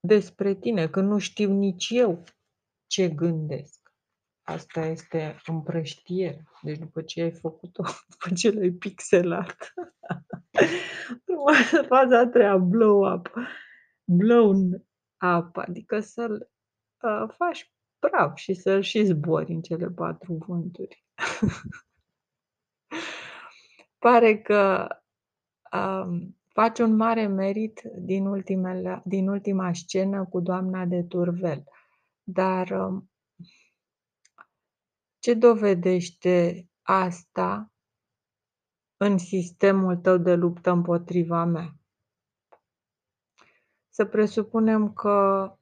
despre 0.00 0.54
tine, 0.54 0.88
când 0.88 1.08
nu 1.08 1.18
știu 1.18 1.52
nici 1.52 1.88
eu 1.90 2.24
ce 2.86 3.08
gândesc? 3.08 3.92
Asta 4.42 4.80
este 4.80 5.40
împrăștiere. 5.46 6.44
Deci 6.62 6.78
după 6.78 7.02
ce 7.02 7.22
ai 7.22 7.32
făcut-o, 7.32 7.82
după 8.10 8.34
ce 8.34 8.50
l-ai 8.50 8.70
pixelat, 8.70 9.74
faza 11.88 12.18
a 12.18 12.26
treia, 12.26 12.56
blow 12.56 13.14
up, 13.14 13.32
blown 14.04 14.86
up, 15.36 15.56
adică 15.56 16.00
să-l 16.00 16.50
uh, 17.02 17.28
faci 17.36 17.72
praf 17.98 18.36
și 18.36 18.54
să-l 18.54 18.82
și 18.82 19.04
zbori 19.04 19.52
în 19.52 19.60
cele 19.60 19.88
patru 19.88 20.34
vânturi. 20.34 21.04
Pare 23.98 24.38
că 24.38 24.88
um, 25.72 26.36
faci 26.48 26.78
un 26.78 26.96
mare 26.96 27.26
merit 27.26 27.82
din, 27.98 28.26
ultimele, 28.26 29.02
din 29.04 29.28
ultima 29.28 29.72
scenă 29.72 30.24
cu 30.24 30.40
doamna 30.40 30.84
de 30.84 31.02
Turvel. 31.02 31.64
Dar 32.22 32.70
um, 32.70 33.10
ce 35.18 35.34
dovedește 35.34 36.68
asta 36.82 37.72
în 38.96 39.18
sistemul 39.18 39.96
tău 39.96 40.16
de 40.16 40.34
luptă 40.34 40.70
împotriva 40.70 41.44
mea? 41.44 41.74
Să 43.88 44.04
presupunem 44.04 44.92
că 44.92 45.52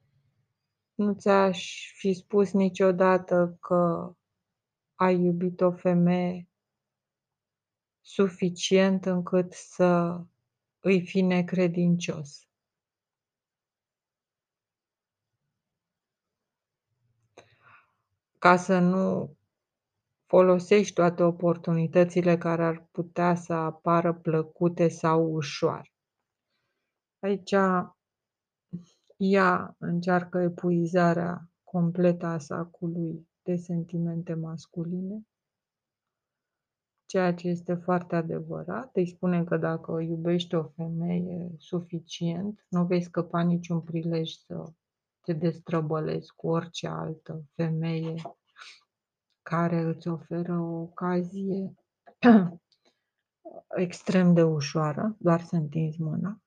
nu 0.93 1.13
ți-aș 1.13 1.91
fi 1.97 2.13
spus 2.13 2.51
niciodată 2.51 3.57
că 3.61 4.11
ai 4.95 5.21
iubit 5.21 5.61
o 5.61 5.71
femeie 5.71 6.47
suficient 8.07 9.05
încât 9.05 9.53
să 9.53 10.21
îi 10.79 11.05
fi 11.05 11.21
necredincios. 11.21 12.47
Ca 18.39 18.55
să 18.55 18.79
nu 18.79 19.35
folosești 20.25 20.93
toate 20.93 21.23
oportunitățile 21.23 22.37
care 22.37 22.65
ar 22.65 22.87
putea 22.91 23.35
să 23.35 23.53
apară 23.53 24.13
plăcute 24.13 24.87
sau 24.87 25.31
ușoare. 25.31 25.93
Aici 27.19 27.55
ea 29.17 29.75
încearcă 29.77 30.37
epuizarea 30.37 31.49
completă 31.63 32.25
a 32.25 32.37
sacului 32.37 33.29
de 33.43 33.55
sentimente 33.55 34.33
masculine, 34.33 35.27
ceea 37.07 37.33
ce 37.33 37.47
este 37.47 37.73
foarte 37.73 38.15
adevărat. 38.15 38.95
Îi 38.95 39.07
spune 39.07 39.43
că 39.43 39.57
dacă 39.57 39.99
iubești 40.01 40.55
o 40.55 40.63
femeie 40.63 41.51
suficient, 41.57 42.65
nu 42.69 42.85
vei 42.85 43.01
scăpa 43.01 43.41
niciun 43.41 43.81
prilej 43.81 44.31
să 44.31 44.71
te 45.21 45.33
destrăbălezi 45.33 46.33
cu 46.35 46.47
orice 46.47 46.87
altă 46.87 47.43
femeie 47.55 48.21
care 49.41 49.81
îți 49.81 50.07
oferă 50.07 50.59
o 50.59 50.81
ocazie 50.81 51.73
extrem 53.75 54.33
de 54.33 54.43
ușoară, 54.43 55.15
doar 55.19 55.41
să 55.41 55.55
întinzi 55.55 56.01
mâna. 56.01 56.41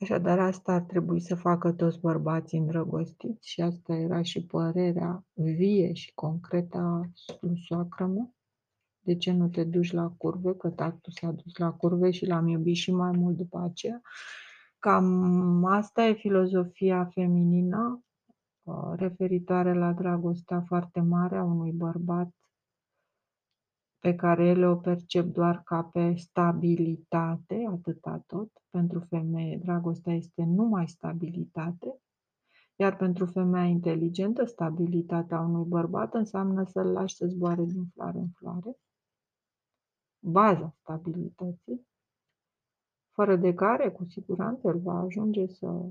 Așadar, 0.00 0.38
asta 0.38 0.72
ar 0.72 0.82
trebui 0.82 1.20
să 1.20 1.34
facă 1.34 1.72
toți 1.72 2.00
bărbații 2.00 2.58
îndrăgostiți 2.58 3.48
și 3.48 3.60
asta 3.60 3.94
era 3.94 4.22
și 4.22 4.46
părerea 4.46 5.24
vie 5.32 5.92
și 5.92 6.14
concretă 6.14 6.78
a 6.78 7.10
lui 7.40 7.64
soacră 7.66 8.06
mea. 8.06 8.35
De 9.06 9.16
ce 9.16 9.32
nu 9.32 9.48
te 9.48 9.64
duci 9.64 9.92
la 9.92 10.08
curve? 10.16 10.54
Că 10.54 10.70
tactul 10.70 11.12
s-a 11.12 11.30
dus 11.30 11.56
la 11.56 11.72
curve 11.72 12.10
și 12.10 12.26
l-am 12.26 12.46
iubit 12.46 12.76
și 12.76 12.92
mai 12.92 13.10
mult 13.10 13.36
după 13.36 13.58
aceea. 13.58 14.00
Cam 14.78 15.64
asta 15.64 16.02
e 16.02 16.12
filozofia 16.12 17.04
feminină 17.04 18.04
referitoare 18.96 19.74
la 19.74 19.92
dragostea 19.92 20.60
foarte 20.60 21.00
mare 21.00 21.36
a 21.36 21.42
unui 21.42 21.72
bărbat 21.72 22.34
pe 23.98 24.14
care 24.14 24.46
ele 24.46 24.66
o 24.66 24.76
percep 24.76 25.24
doar 25.24 25.62
ca 25.64 25.82
pe 25.82 26.14
stabilitate, 26.14 27.66
atâta 27.70 28.22
tot. 28.26 28.50
Pentru 28.70 29.00
femeie, 29.00 29.60
dragostea 29.62 30.14
este 30.14 30.44
numai 30.44 30.88
stabilitate, 30.88 32.00
iar 32.76 32.96
pentru 32.96 33.26
femeia 33.26 33.64
inteligentă, 33.64 34.44
stabilitatea 34.44 35.40
unui 35.40 35.64
bărbat 35.64 36.14
înseamnă 36.14 36.64
să-l 36.64 36.86
lași 36.86 37.14
să 37.14 37.26
zboare 37.26 37.64
din 37.64 37.84
floare 37.94 38.18
în 38.18 38.28
floare, 38.34 38.78
baza 40.26 40.74
stabilității, 40.80 41.86
fără 43.10 43.36
de 43.36 43.54
care, 43.54 43.90
cu 43.90 44.04
siguranță, 44.04 44.68
el 44.68 44.78
va 44.78 44.98
ajunge 44.98 45.46
să 45.46 45.90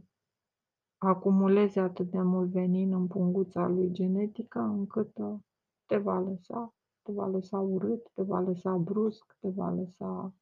acumuleze 0.98 1.80
atât 1.80 2.12
de 2.12 2.22
mult 2.22 2.52
venin 2.52 2.94
în 2.94 3.08
punguța 3.08 3.68
lui 3.68 3.92
genetică, 3.92 4.60
încât 4.60 5.18
uh, 5.18 5.40
te 5.86 5.98
va 5.98 6.20
lăsa, 6.20 6.74
te 7.02 7.12
va 7.12 7.28
lăsa 7.28 7.60
urât, 7.60 8.10
te 8.14 8.22
va 8.22 8.40
lăsa 8.40 8.78
brusc, 8.78 9.38
te 9.40 9.50
va 9.50 9.70
lăsa 9.70 10.34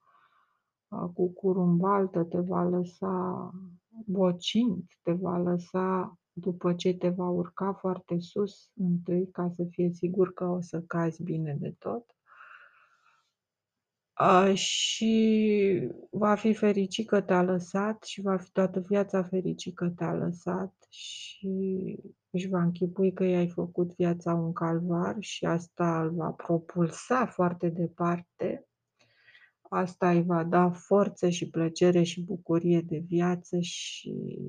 uh, 0.88 1.10
cu 1.14 1.28
curumbaltă, 1.28 2.24
te 2.24 2.40
va 2.40 2.64
lăsa 2.64 3.52
bocint, 4.06 4.86
te 5.04 5.12
va 5.12 5.38
lăsa 5.38 6.18
după 6.34 6.74
ce 6.74 6.98
te 6.98 7.10
va 7.10 7.30
urca 7.30 7.74
foarte 7.74 8.20
sus 8.20 8.72
întâi 8.76 9.30
ca 9.32 9.50
să 9.50 9.64
fie 9.70 9.90
sigur 9.92 10.34
că 10.34 10.46
o 10.46 10.62
să 10.62 10.82
cazi 10.82 11.24
bine 11.24 11.58
de 11.60 11.76
tot. 11.80 12.06
A, 14.16 14.54
și 14.54 15.90
va 16.12 16.36
fi 16.36 16.54
fericit 16.54 17.08
că 17.08 17.22
te-a 17.22 17.44
lăsat 17.44 18.04
și 18.04 18.22
va 18.22 18.38
fi 18.38 18.52
toată 18.52 18.80
viața 18.80 19.24
fericit 19.24 19.76
că 19.76 19.90
te-a 19.90 20.14
lăsat 20.14 20.74
și 20.90 21.98
își 22.30 22.48
va 22.48 22.62
închipui 22.62 23.14
că 23.14 23.24
i-ai 23.24 23.50
făcut 23.50 23.96
viața 23.96 24.34
un 24.34 24.54
calvar 24.54 25.16
și 25.20 25.46
asta 25.46 26.02
îl 26.02 26.12
va 26.12 26.30
propulsa 26.30 27.26
foarte 27.26 27.70
departe. 27.70 28.68
Asta 29.62 30.10
îi 30.10 30.24
va 30.24 30.44
da 30.44 30.72
forță 30.72 31.30
și 31.30 31.50
plăcere 31.50 32.04
și 32.04 32.24
bucurie 32.24 32.82
de 32.82 32.98
viață 32.98 33.60
și 33.60 34.40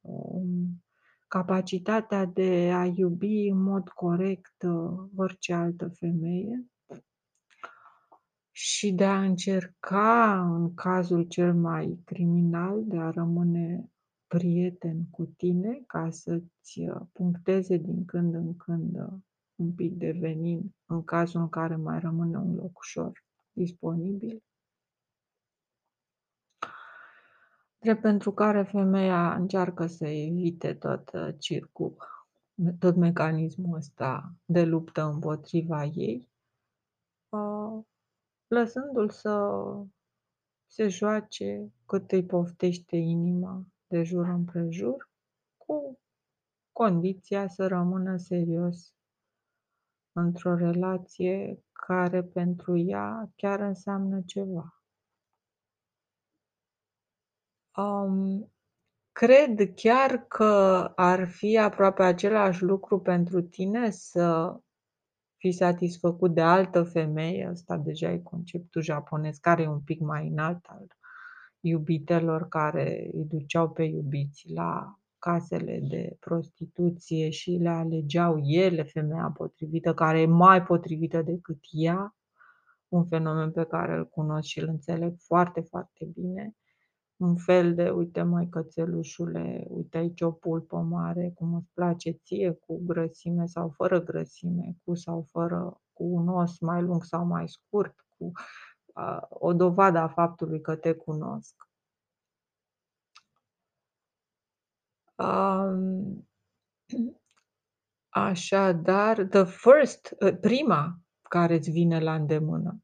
um, 0.00 0.84
capacitatea 1.28 2.24
de 2.24 2.70
a 2.72 2.84
iubi 2.84 3.48
în 3.48 3.62
mod 3.62 3.88
corect 3.88 4.62
uh, 4.62 5.08
orice 5.16 5.52
altă 5.52 5.88
femeie 5.88 6.68
și 8.56 8.92
de 8.92 9.04
a 9.04 9.22
încerca, 9.22 10.40
în 10.40 10.74
cazul 10.74 11.22
cel 11.22 11.54
mai 11.54 12.00
criminal, 12.04 12.84
de 12.86 12.96
a 12.96 13.10
rămâne 13.10 13.90
prieten 14.26 15.04
cu 15.10 15.24
tine 15.24 15.82
ca 15.86 16.10
să-ți 16.10 16.80
uh, 16.80 17.00
puncteze 17.12 17.76
din 17.76 18.04
când 18.04 18.34
în 18.34 18.56
când 18.56 18.96
uh, 18.96 19.12
un 19.54 19.72
pic 19.72 19.92
de 19.92 20.10
venin 20.10 20.74
în 20.84 21.04
cazul 21.04 21.40
în 21.40 21.48
care 21.48 21.76
mai 21.76 22.00
rămâne 22.00 22.36
un 22.36 22.54
loc 22.54 22.78
ușor 22.78 23.24
disponibil. 23.52 24.42
Drept 27.78 28.00
pentru 28.00 28.32
care 28.32 28.62
femeia 28.62 29.34
încearcă 29.34 29.86
să 29.86 30.06
evite 30.06 30.74
tot 30.74 31.10
uh, 31.12 31.34
circul, 31.38 31.96
tot 32.78 32.96
mecanismul 32.96 33.76
ăsta 33.76 34.34
de 34.44 34.64
luptă 34.64 35.02
împotriva 35.02 35.84
ei, 35.84 36.28
lăsându-l 38.46 39.10
să 39.10 39.58
se 40.66 40.88
joace 40.88 41.72
cât 41.86 42.12
îi 42.12 42.24
poftește 42.24 42.96
inima 42.96 43.64
de 43.86 44.02
jur 44.02 44.28
împrejur, 44.28 45.10
cu 45.56 45.98
condiția 46.72 47.48
să 47.48 47.66
rămână 47.66 48.16
serios 48.16 48.94
într-o 50.12 50.54
relație 50.54 51.64
care 51.72 52.22
pentru 52.22 52.76
ea 52.76 53.30
chiar 53.36 53.60
înseamnă 53.60 54.22
ceva. 54.26 54.82
Um, 57.76 58.52
cred 59.12 59.74
chiar 59.74 60.26
că 60.26 60.92
ar 60.96 61.28
fi 61.28 61.58
aproape 61.58 62.02
același 62.02 62.62
lucru 62.62 63.00
pentru 63.00 63.42
tine 63.42 63.90
să 63.90 64.56
fii 65.44 65.52
satisfăcut 65.52 66.34
de 66.34 66.40
altă 66.40 66.82
femeie, 66.82 67.48
ăsta 67.50 67.76
deja 67.76 68.10
e 68.10 68.18
conceptul 68.18 68.82
japonez, 68.82 69.36
care 69.36 69.62
e 69.62 69.68
un 69.68 69.80
pic 69.80 70.00
mai 70.00 70.28
înalt 70.28 70.64
al 70.66 70.86
iubitelor 71.60 72.48
care 72.48 73.10
îi 73.12 73.24
duceau 73.24 73.70
pe 73.70 73.82
iubiți 73.82 74.52
la 74.52 74.98
casele 75.18 75.80
de 75.88 76.16
prostituție 76.20 77.30
și 77.30 77.50
le 77.50 77.68
alegeau 77.68 78.38
ele 78.42 78.82
femeia 78.82 79.32
potrivită, 79.36 79.94
care 79.94 80.20
e 80.20 80.26
mai 80.26 80.62
potrivită 80.62 81.22
decât 81.22 81.58
ea, 81.70 82.16
un 82.88 83.06
fenomen 83.06 83.50
pe 83.50 83.64
care 83.64 83.94
îl 83.94 84.06
cunosc 84.08 84.48
și 84.48 84.60
îl 84.60 84.68
înțeleg 84.68 85.14
foarte, 85.18 85.60
foarte 85.60 86.08
bine 86.14 86.54
un 87.16 87.36
fel 87.36 87.74
de, 87.74 87.90
uite 87.90 88.22
mai 88.22 88.48
cățelușule, 88.48 89.66
uite 89.68 89.98
aici 89.98 90.20
o 90.20 90.30
pulpă 90.32 90.76
mare, 90.76 91.32
cum 91.34 91.54
îți 91.54 91.70
place 91.72 92.10
ție, 92.10 92.52
cu 92.52 92.82
grăsime 92.84 93.46
sau 93.46 93.68
fără 93.68 94.00
grăsime, 94.00 94.76
cu 94.84 94.94
sau 94.94 95.26
fără, 95.30 95.80
cu 95.92 96.04
un 96.04 96.28
os 96.28 96.58
mai 96.58 96.82
lung 96.82 97.04
sau 97.04 97.24
mai 97.24 97.48
scurt, 97.48 97.94
cu 98.18 98.32
uh, 98.94 99.20
o 99.28 99.52
dovadă 99.52 99.98
a 99.98 100.08
faptului 100.08 100.60
că 100.60 100.76
te 100.76 100.92
cunosc. 100.92 101.68
Um, 105.16 106.28
așadar, 108.08 109.24
the 109.24 109.44
first, 109.44 110.16
prima 110.40 110.98
care 111.22 111.54
îți 111.54 111.70
vine 111.70 112.00
la 112.00 112.14
îndemână 112.14 112.83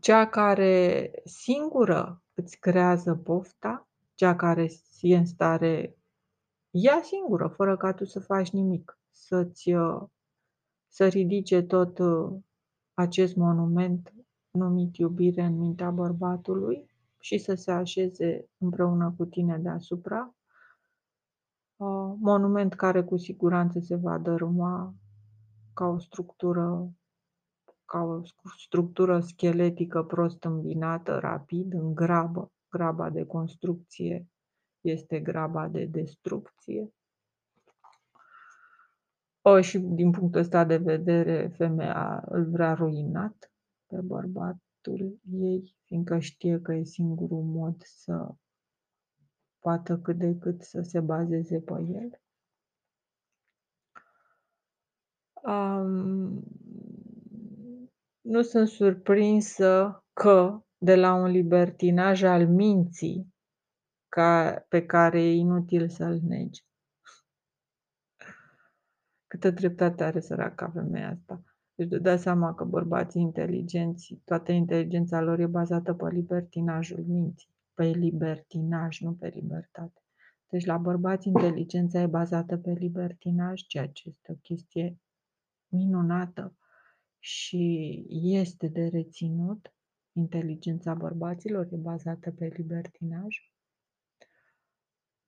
cea 0.00 0.26
care 0.26 1.10
singură 1.24 2.22
îți 2.34 2.58
creează 2.58 3.14
pofta, 3.14 3.88
cea 4.14 4.36
care 4.36 4.70
e 5.00 5.16
în 5.16 5.26
stare 5.26 5.96
ea 6.70 7.00
singură, 7.02 7.48
fără 7.48 7.76
ca 7.76 7.92
tu 7.92 8.04
să 8.04 8.20
faci 8.20 8.50
nimic, 8.50 8.98
să-ți 9.10 9.72
uh, 9.72 10.02
să 10.88 11.06
ridice 11.06 11.62
tot 11.62 11.98
uh, 11.98 12.36
acest 12.94 13.36
monument 13.36 14.14
numit 14.50 14.96
iubire 14.96 15.42
în 15.42 15.58
mintea 15.58 15.90
bărbatului 15.90 16.90
și 17.18 17.38
să 17.38 17.54
se 17.54 17.70
așeze 17.70 18.48
împreună 18.58 19.14
cu 19.16 19.24
tine 19.24 19.58
deasupra. 19.58 20.34
Uh, 21.76 22.14
monument 22.18 22.74
care 22.74 23.04
cu 23.04 23.16
siguranță 23.16 23.80
se 23.80 23.96
va 23.96 24.18
dărâma 24.18 24.94
ca 25.72 25.86
o 25.86 25.98
structură 25.98 26.90
ca 27.86 28.02
o 28.02 28.20
structură 28.58 29.20
scheletică 29.20 30.02
prost 30.02 30.44
îmbinată, 30.44 31.18
rapid, 31.18 31.72
în 31.72 31.94
grabă. 31.94 32.50
Graba 32.68 33.10
de 33.10 33.24
construcție 33.24 34.26
este 34.80 35.20
graba 35.20 35.68
de 35.68 35.84
destrucție. 35.84 36.90
O, 39.40 39.60
și 39.60 39.78
din 39.78 40.10
punctul 40.10 40.40
ăsta 40.40 40.64
de 40.64 40.76
vedere, 40.76 41.48
femeia 41.56 42.24
îl 42.28 42.50
vrea 42.50 42.74
ruinat 42.74 43.52
pe 43.86 44.00
bărbatul 44.00 45.20
ei, 45.30 45.76
fiindcă 45.84 46.18
știe 46.18 46.60
că 46.60 46.72
e 46.72 46.84
singurul 46.84 47.42
mod 47.42 47.82
să 47.82 48.34
poată 49.58 49.98
cât 49.98 50.18
de 50.18 50.36
cât 50.38 50.62
să 50.62 50.82
se 50.82 51.00
bazeze 51.00 51.60
pe 51.60 51.72
el. 51.72 52.20
Um, 55.52 56.44
nu 58.26 58.42
sunt 58.42 58.68
surprinsă 58.68 60.04
că, 60.12 60.60
de 60.76 60.94
la 60.94 61.14
un 61.14 61.30
libertinaj 61.30 62.22
al 62.22 62.48
minții, 62.48 63.34
ca, 64.08 64.64
pe 64.68 64.86
care 64.86 65.22
e 65.22 65.34
inutil 65.34 65.88
să-l 65.88 66.20
negi. 66.22 66.64
Câtă 69.26 69.50
dreptate 69.50 70.04
are 70.04 70.20
săraca 70.20 70.70
femeia 70.70 71.10
asta. 71.10 71.42
Deci 71.74 71.88
de 71.88 71.98
dați 71.98 72.22
seama 72.22 72.54
că 72.54 72.64
bărbații 72.64 73.22
inteligenți, 73.22 74.20
toată 74.24 74.52
inteligența 74.52 75.20
lor 75.20 75.38
e 75.38 75.46
bazată 75.46 75.94
pe 75.94 76.08
libertinajul 76.08 77.04
minții. 77.06 77.50
Pe 77.74 77.84
libertinaj, 77.84 79.00
nu 79.00 79.12
pe 79.12 79.28
libertate. 79.28 80.00
Deci 80.48 80.64
la 80.64 80.76
bărbați 80.76 81.28
inteligența 81.28 82.00
e 82.00 82.06
bazată 82.06 82.56
pe 82.56 82.70
libertinaj, 82.70 83.60
ceea 83.60 83.88
ce 83.88 84.08
este 84.08 84.32
o 84.32 84.34
chestie 84.34 84.98
minunată 85.68 86.56
și 87.18 88.04
este 88.08 88.68
de 88.68 88.86
reținut. 88.86 89.70
Inteligența 90.12 90.94
bărbaților 90.94 91.68
e 91.70 91.76
bazată 91.76 92.30
pe 92.30 92.46
libertinaj. 92.56 93.36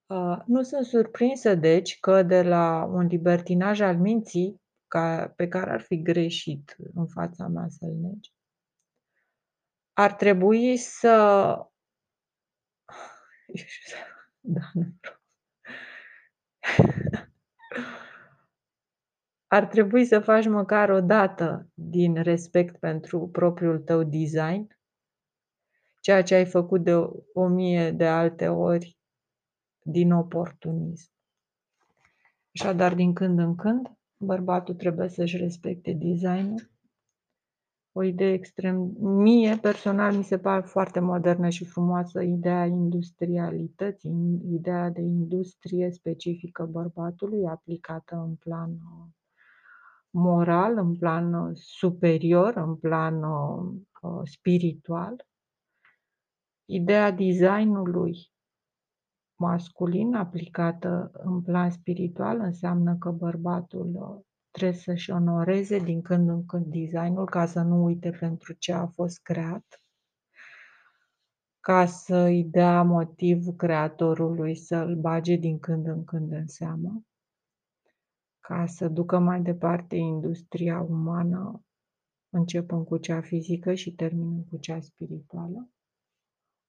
Uh, 0.06 0.38
nu 0.46 0.62
sunt 0.62 0.86
surprinsă, 0.86 1.54
deci, 1.54 1.98
că 2.00 2.22
de 2.22 2.42
la 2.42 2.84
un 2.84 3.06
libertinaj 3.06 3.80
al 3.80 3.98
minții, 3.98 4.60
ca, 4.86 5.32
pe 5.36 5.48
care 5.48 5.70
ar 5.70 5.80
fi 5.80 6.02
greșit 6.02 6.76
în 6.94 7.06
fața 7.06 7.46
mea 7.46 7.66
să-l 7.68 7.94
negi, 7.94 8.32
ar 9.92 10.12
trebui 10.12 10.76
să. 10.76 11.56
Da, 14.40 14.60
nu 14.72 14.84
ar 19.48 19.66
trebui 19.66 20.04
să 20.04 20.20
faci 20.20 20.46
măcar 20.46 20.90
o 20.90 21.00
dată 21.00 21.68
din 21.74 22.22
respect 22.22 22.78
pentru 22.78 23.28
propriul 23.28 23.78
tău 23.78 24.02
design 24.02 24.78
ceea 26.00 26.22
ce 26.22 26.34
ai 26.34 26.46
făcut 26.46 26.84
de 26.84 26.94
o 26.94 27.10
o 27.32 27.46
mie 27.46 27.90
de 27.90 28.06
alte 28.06 28.48
ori 28.48 28.98
din 29.82 30.12
oportunism. 30.12 31.10
Așadar, 32.54 32.94
din 32.94 33.12
când 33.12 33.38
în 33.38 33.54
când, 33.54 33.92
bărbatul 34.16 34.74
trebuie 34.74 35.08
să-și 35.08 35.36
respecte 35.36 35.92
designul. 35.92 36.70
O 37.92 38.02
idee 38.02 38.32
extrem 38.32 38.76
mie, 39.00 39.56
personal, 39.56 40.14
mi 40.14 40.24
se 40.24 40.38
pare 40.38 40.66
foarte 40.66 41.00
modernă 41.00 41.48
și 41.48 41.64
frumoasă 41.64 42.22
ideea 42.22 42.64
industrialității, 42.64 44.40
ideea 44.52 44.90
de 44.90 45.00
industrie 45.00 45.90
specifică 45.90 46.64
bărbatului, 46.64 47.46
aplicată 47.46 48.16
în 48.16 48.34
plan 48.34 48.78
moral, 50.18 50.76
în 50.76 50.96
plan 50.96 51.50
superior, 51.54 52.56
în 52.56 52.76
plan 52.76 53.22
uh, 53.22 54.20
spiritual. 54.24 55.26
Ideea 56.64 57.10
designului 57.10 58.32
masculin 59.38 60.14
aplicată 60.14 61.10
în 61.12 61.42
plan 61.42 61.70
spiritual 61.70 62.40
înseamnă 62.40 62.96
că 62.96 63.10
bărbatul 63.10 63.94
uh, 63.94 64.24
trebuie 64.50 64.78
să-și 64.78 65.10
onoreze 65.10 65.78
din 65.78 66.02
când 66.02 66.28
în 66.28 66.46
când 66.46 66.66
designul 66.66 67.26
ca 67.26 67.46
să 67.46 67.60
nu 67.60 67.84
uite 67.84 68.10
pentru 68.10 68.52
ce 68.52 68.72
a 68.72 68.86
fost 68.86 69.22
creat, 69.22 69.82
ca 71.60 71.86
să-i 71.86 72.44
dea 72.44 72.82
motiv 72.82 73.56
creatorului 73.56 74.56
să-l 74.56 74.96
bage 74.96 75.34
din 75.34 75.58
când 75.58 75.86
în 75.86 76.04
când 76.04 76.32
în 76.32 76.46
seamă, 76.46 77.02
ca 78.48 78.66
să 78.66 78.88
ducă 78.88 79.18
mai 79.18 79.42
departe 79.42 79.96
industria 79.96 80.80
umană, 80.80 81.64
începând 82.28 82.86
cu 82.86 82.96
cea 82.96 83.20
fizică 83.20 83.74
și 83.74 83.94
terminând 83.94 84.44
cu 84.48 84.56
cea 84.56 84.80
spirituală. 84.80 85.70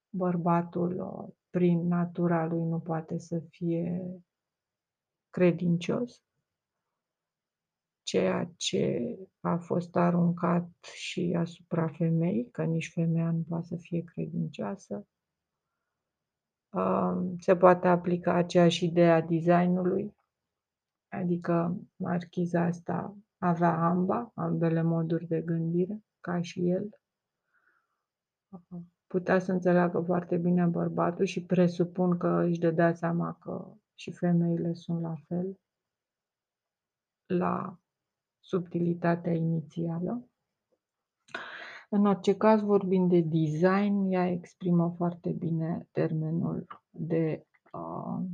Bărbatul, 0.09 0.99
uh, 0.99 1.33
prin 1.49 1.87
natura 1.87 2.45
lui, 2.45 2.63
nu 2.63 2.79
poate 2.79 3.17
să 3.17 3.39
fie 3.49 4.01
credincios, 5.29 6.21
ceea 8.03 8.51
ce 8.55 9.15
a 9.39 9.57
fost 9.57 9.95
aruncat 9.95 10.69
și 10.93 11.35
asupra 11.37 11.87
femeii, 11.87 12.49
că 12.51 12.63
nici 12.63 12.91
femeia 12.93 13.31
nu 13.31 13.45
poate 13.47 13.65
să 13.65 13.75
fie 13.75 14.03
credincioasă. 14.03 15.07
Um, 16.69 17.37
se 17.37 17.55
poate 17.55 17.87
aplica 17.87 18.33
aceeași 18.33 18.85
idee 18.85 19.11
a 19.11 19.21
designului, 19.21 20.17
adică 21.09 21.79
marchiza 21.95 22.61
asta 22.61 23.17
avea 23.37 23.73
amba, 23.73 24.31
ambele 24.35 24.81
moduri 24.81 25.27
de 25.27 25.41
gândire, 25.41 26.03
ca 26.19 26.41
și 26.41 26.69
el 26.69 26.89
putea 29.07 29.39
să 29.39 29.51
înțeleagă 29.51 29.99
foarte 29.99 30.37
bine 30.37 30.65
bărbatul 30.65 31.25
și 31.25 31.43
presupun 31.43 32.17
că 32.17 32.43
își 32.47 32.59
dădea 32.59 32.93
seama 32.93 33.37
că 33.39 33.73
și 33.95 34.11
femeile 34.11 34.73
sunt 34.73 35.01
la 35.01 35.15
fel 35.27 35.59
la 37.25 37.79
subtilitatea 38.39 39.33
inițială. 39.33 40.29
În 41.89 42.05
orice 42.05 42.35
caz, 42.37 42.61
vorbind 42.61 43.09
de 43.09 43.21
design, 43.21 44.11
ea 44.11 44.27
exprimă 44.27 44.93
foarte 44.97 45.31
bine 45.31 45.87
termenul 45.91 46.65
de 46.89 47.45
uh, 47.71 48.25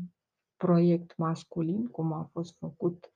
proiect 0.66 1.18
masculin, 1.18 1.88
cum 1.88 2.12
a 2.12 2.30
fost 2.32 2.58
făcut 2.58 3.14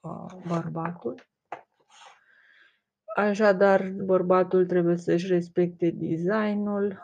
uh, 0.00 0.26
bărbatul. 0.46 1.30
Așadar, 3.16 3.90
bărbatul 3.90 4.66
trebuie 4.66 4.96
să-și 4.96 5.26
respecte 5.26 5.90
designul. 5.90 6.98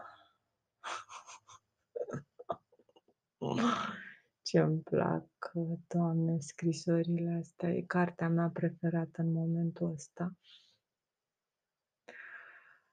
Ce-mi 4.43 4.81
plac, 4.81 5.53
Doamne, 5.87 6.39
scrisorile 6.39 7.39
astea. 7.41 7.71
E 7.71 7.83
cartea 7.83 8.29
mea 8.29 8.51
preferată 8.53 9.23
în 9.23 9.33
momentul 9.33 9.93
ăsta. 9.93 10.33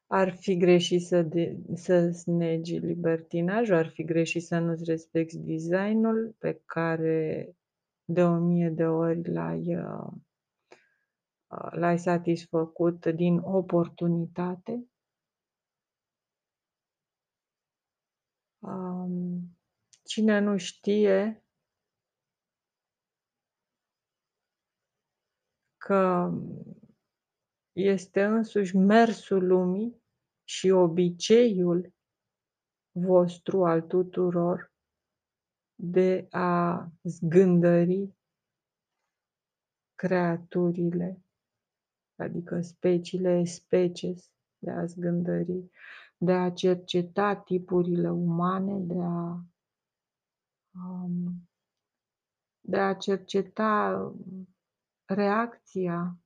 Ar 0.07 0.35
fi 0.35 0.57
greșit 0.57 1.01
să, 1.01 1.21
de, 1.21 1.57
să 1.73 2.23
negi 2.25 2.77
libertinajul, 2.77 3.75
ar 3.75 3.87
fi 3.87 4.03
greșit 4.03 4.43
să 4.43 4.59
nu-ți 4.59 4.83
respecti 4.83 5.37
designul 5.37 6.35
pe 6.37 6.61
care 6.65 7.49
de 8.05 8.23
o 8.23 8.37
mie 8.37 8.69
de 8.69 8.85
ori 8.85 9.31
l-ai 9.31 9.75
uh, 9.75 10.11
l-ai 11.71 11.99
satisfăcut 11.99 13.05
din 13.05 13.37
oportunitate. 13.37 14.87
Cine 20.03 20.39
nu 20.39 20.57
știe 20.57 21.43
că 25.77 26.31
este 27.75 28.23
însuși 28.23 28.75
mersul 28.75 29.45
lumii 29.47 30.03
și 30.43 30.69
obiceiul 30.69 31.93
vostru 32.91 33.65
al 33.65 33.81
tuturor 33.81 34.71
de 35.75 36.27
a 36.29 36.87
zgândări 37.03 38.13
creaturile 39.95 41.25
adică 42.15 42.61
speciile 42.61 43.43
species, 43.43 44.31
de 44.57 44.71
a 44.71 44.85
zgândări, 44.85 45.69
de 46.17 46.31
a 46.31 46.51
cerceta 46.51 47.35
tipurile 47.35 48.09
umane, 48.09 48.79
de 48.79 49.01
a, 49.01 49.45
um, 50.73 51.49
de 52.61 52.79
a 52.79 52.93
cerceta 52.93 54.13
reacția 55.05 56.19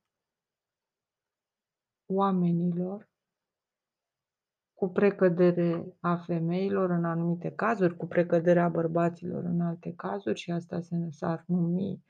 oamenilor 2.10 3.08
cu 4.74 4.88
precădere 4.88 5.96
a 6.00 6.16
femeilor 6.16 6.90
în 6.90 7.04
anumite 7.04 7.50
cazuri, 7.50 7.96
cu 7.96 8.06
precădere 8.06 8.60
a 8.60 8.68
bărbaților 8.68 9.44
în 9.44 9.60
alte 9.60 9.92
cazuri 9.96 10.38
și 10.38 10.50
asta 10.50 10.80
se 10.80 11.08
s-ar 11.10 11.44
numi 11.46 12.04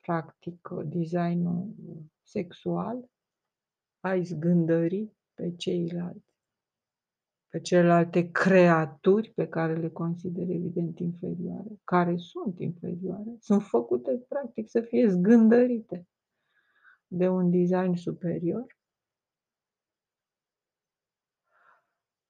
practic 0.00 0.68
designul 0.84 1.74
sexual 2.22 3.10
ai 4.00 4.24
zgândări 4.24 5.12
pe 5.34 5.54
ceilalți, 5.56 6.34
pe 7.48 7.60
celelalte 7.60 8.30
creaturi 8.30 9.32
pe 9.34 9.48
care 9.48 9.74
le 9.74 9.88
consider 9.88 10.48
evident 10.48 10.98
inferioare, 10.98 11.80
care 11.84 12.16
sunt 12.16 12.60
inferioare, 12.60 13.36
sunt 13.38 13.62
făcute 13.62 14.24
practic 14.28 14.68
să 14.68 14.80
fie 14.80 15.08
zgândărite 15.08 16.06
de 17.06 17.28
un 17.28 17.50
design 17.50 17.94
superior. 17.94 18.75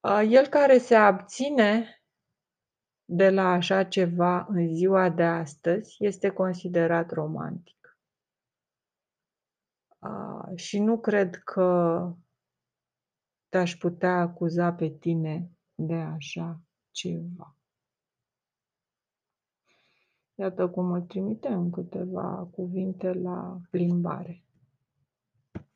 El 0.09 0.47
care 0.47 0.79
se 0.79 0.95
abține 0.95 2.03
de 3.05 3.31
la 3.31 3.53
așa 3.53 3.85
ceva 3.85 4.47
în 4.49 4.75
ziua 4.75 5.11
de 5.11 5.25
astăzi 5.25 5.97
este 5.99 6.31
considerat 6.31 7.11
romantic 7.11 7.77
și 10.55 10.79
nu 10.79 10.99
cred 10.99 11.37
că 11.37 12.13
te-aș 13.49 13.77
putea 13.77 14.17
acuza 14.21 14.73
pe 14.73 14.89
tine 14.89 15.51
de 15.75 15.95
așa 15.95 16.61
ceva. 16.91 17.57
Iată 20.35 20.69
cum 20.69 20.93
îl 20.93 21.03
trimitem 21.03 21.71
câteva 21.71 22.49
cuvinte 22.53 23.13
la 23.13 23.61
plimbare. 23.71 24.46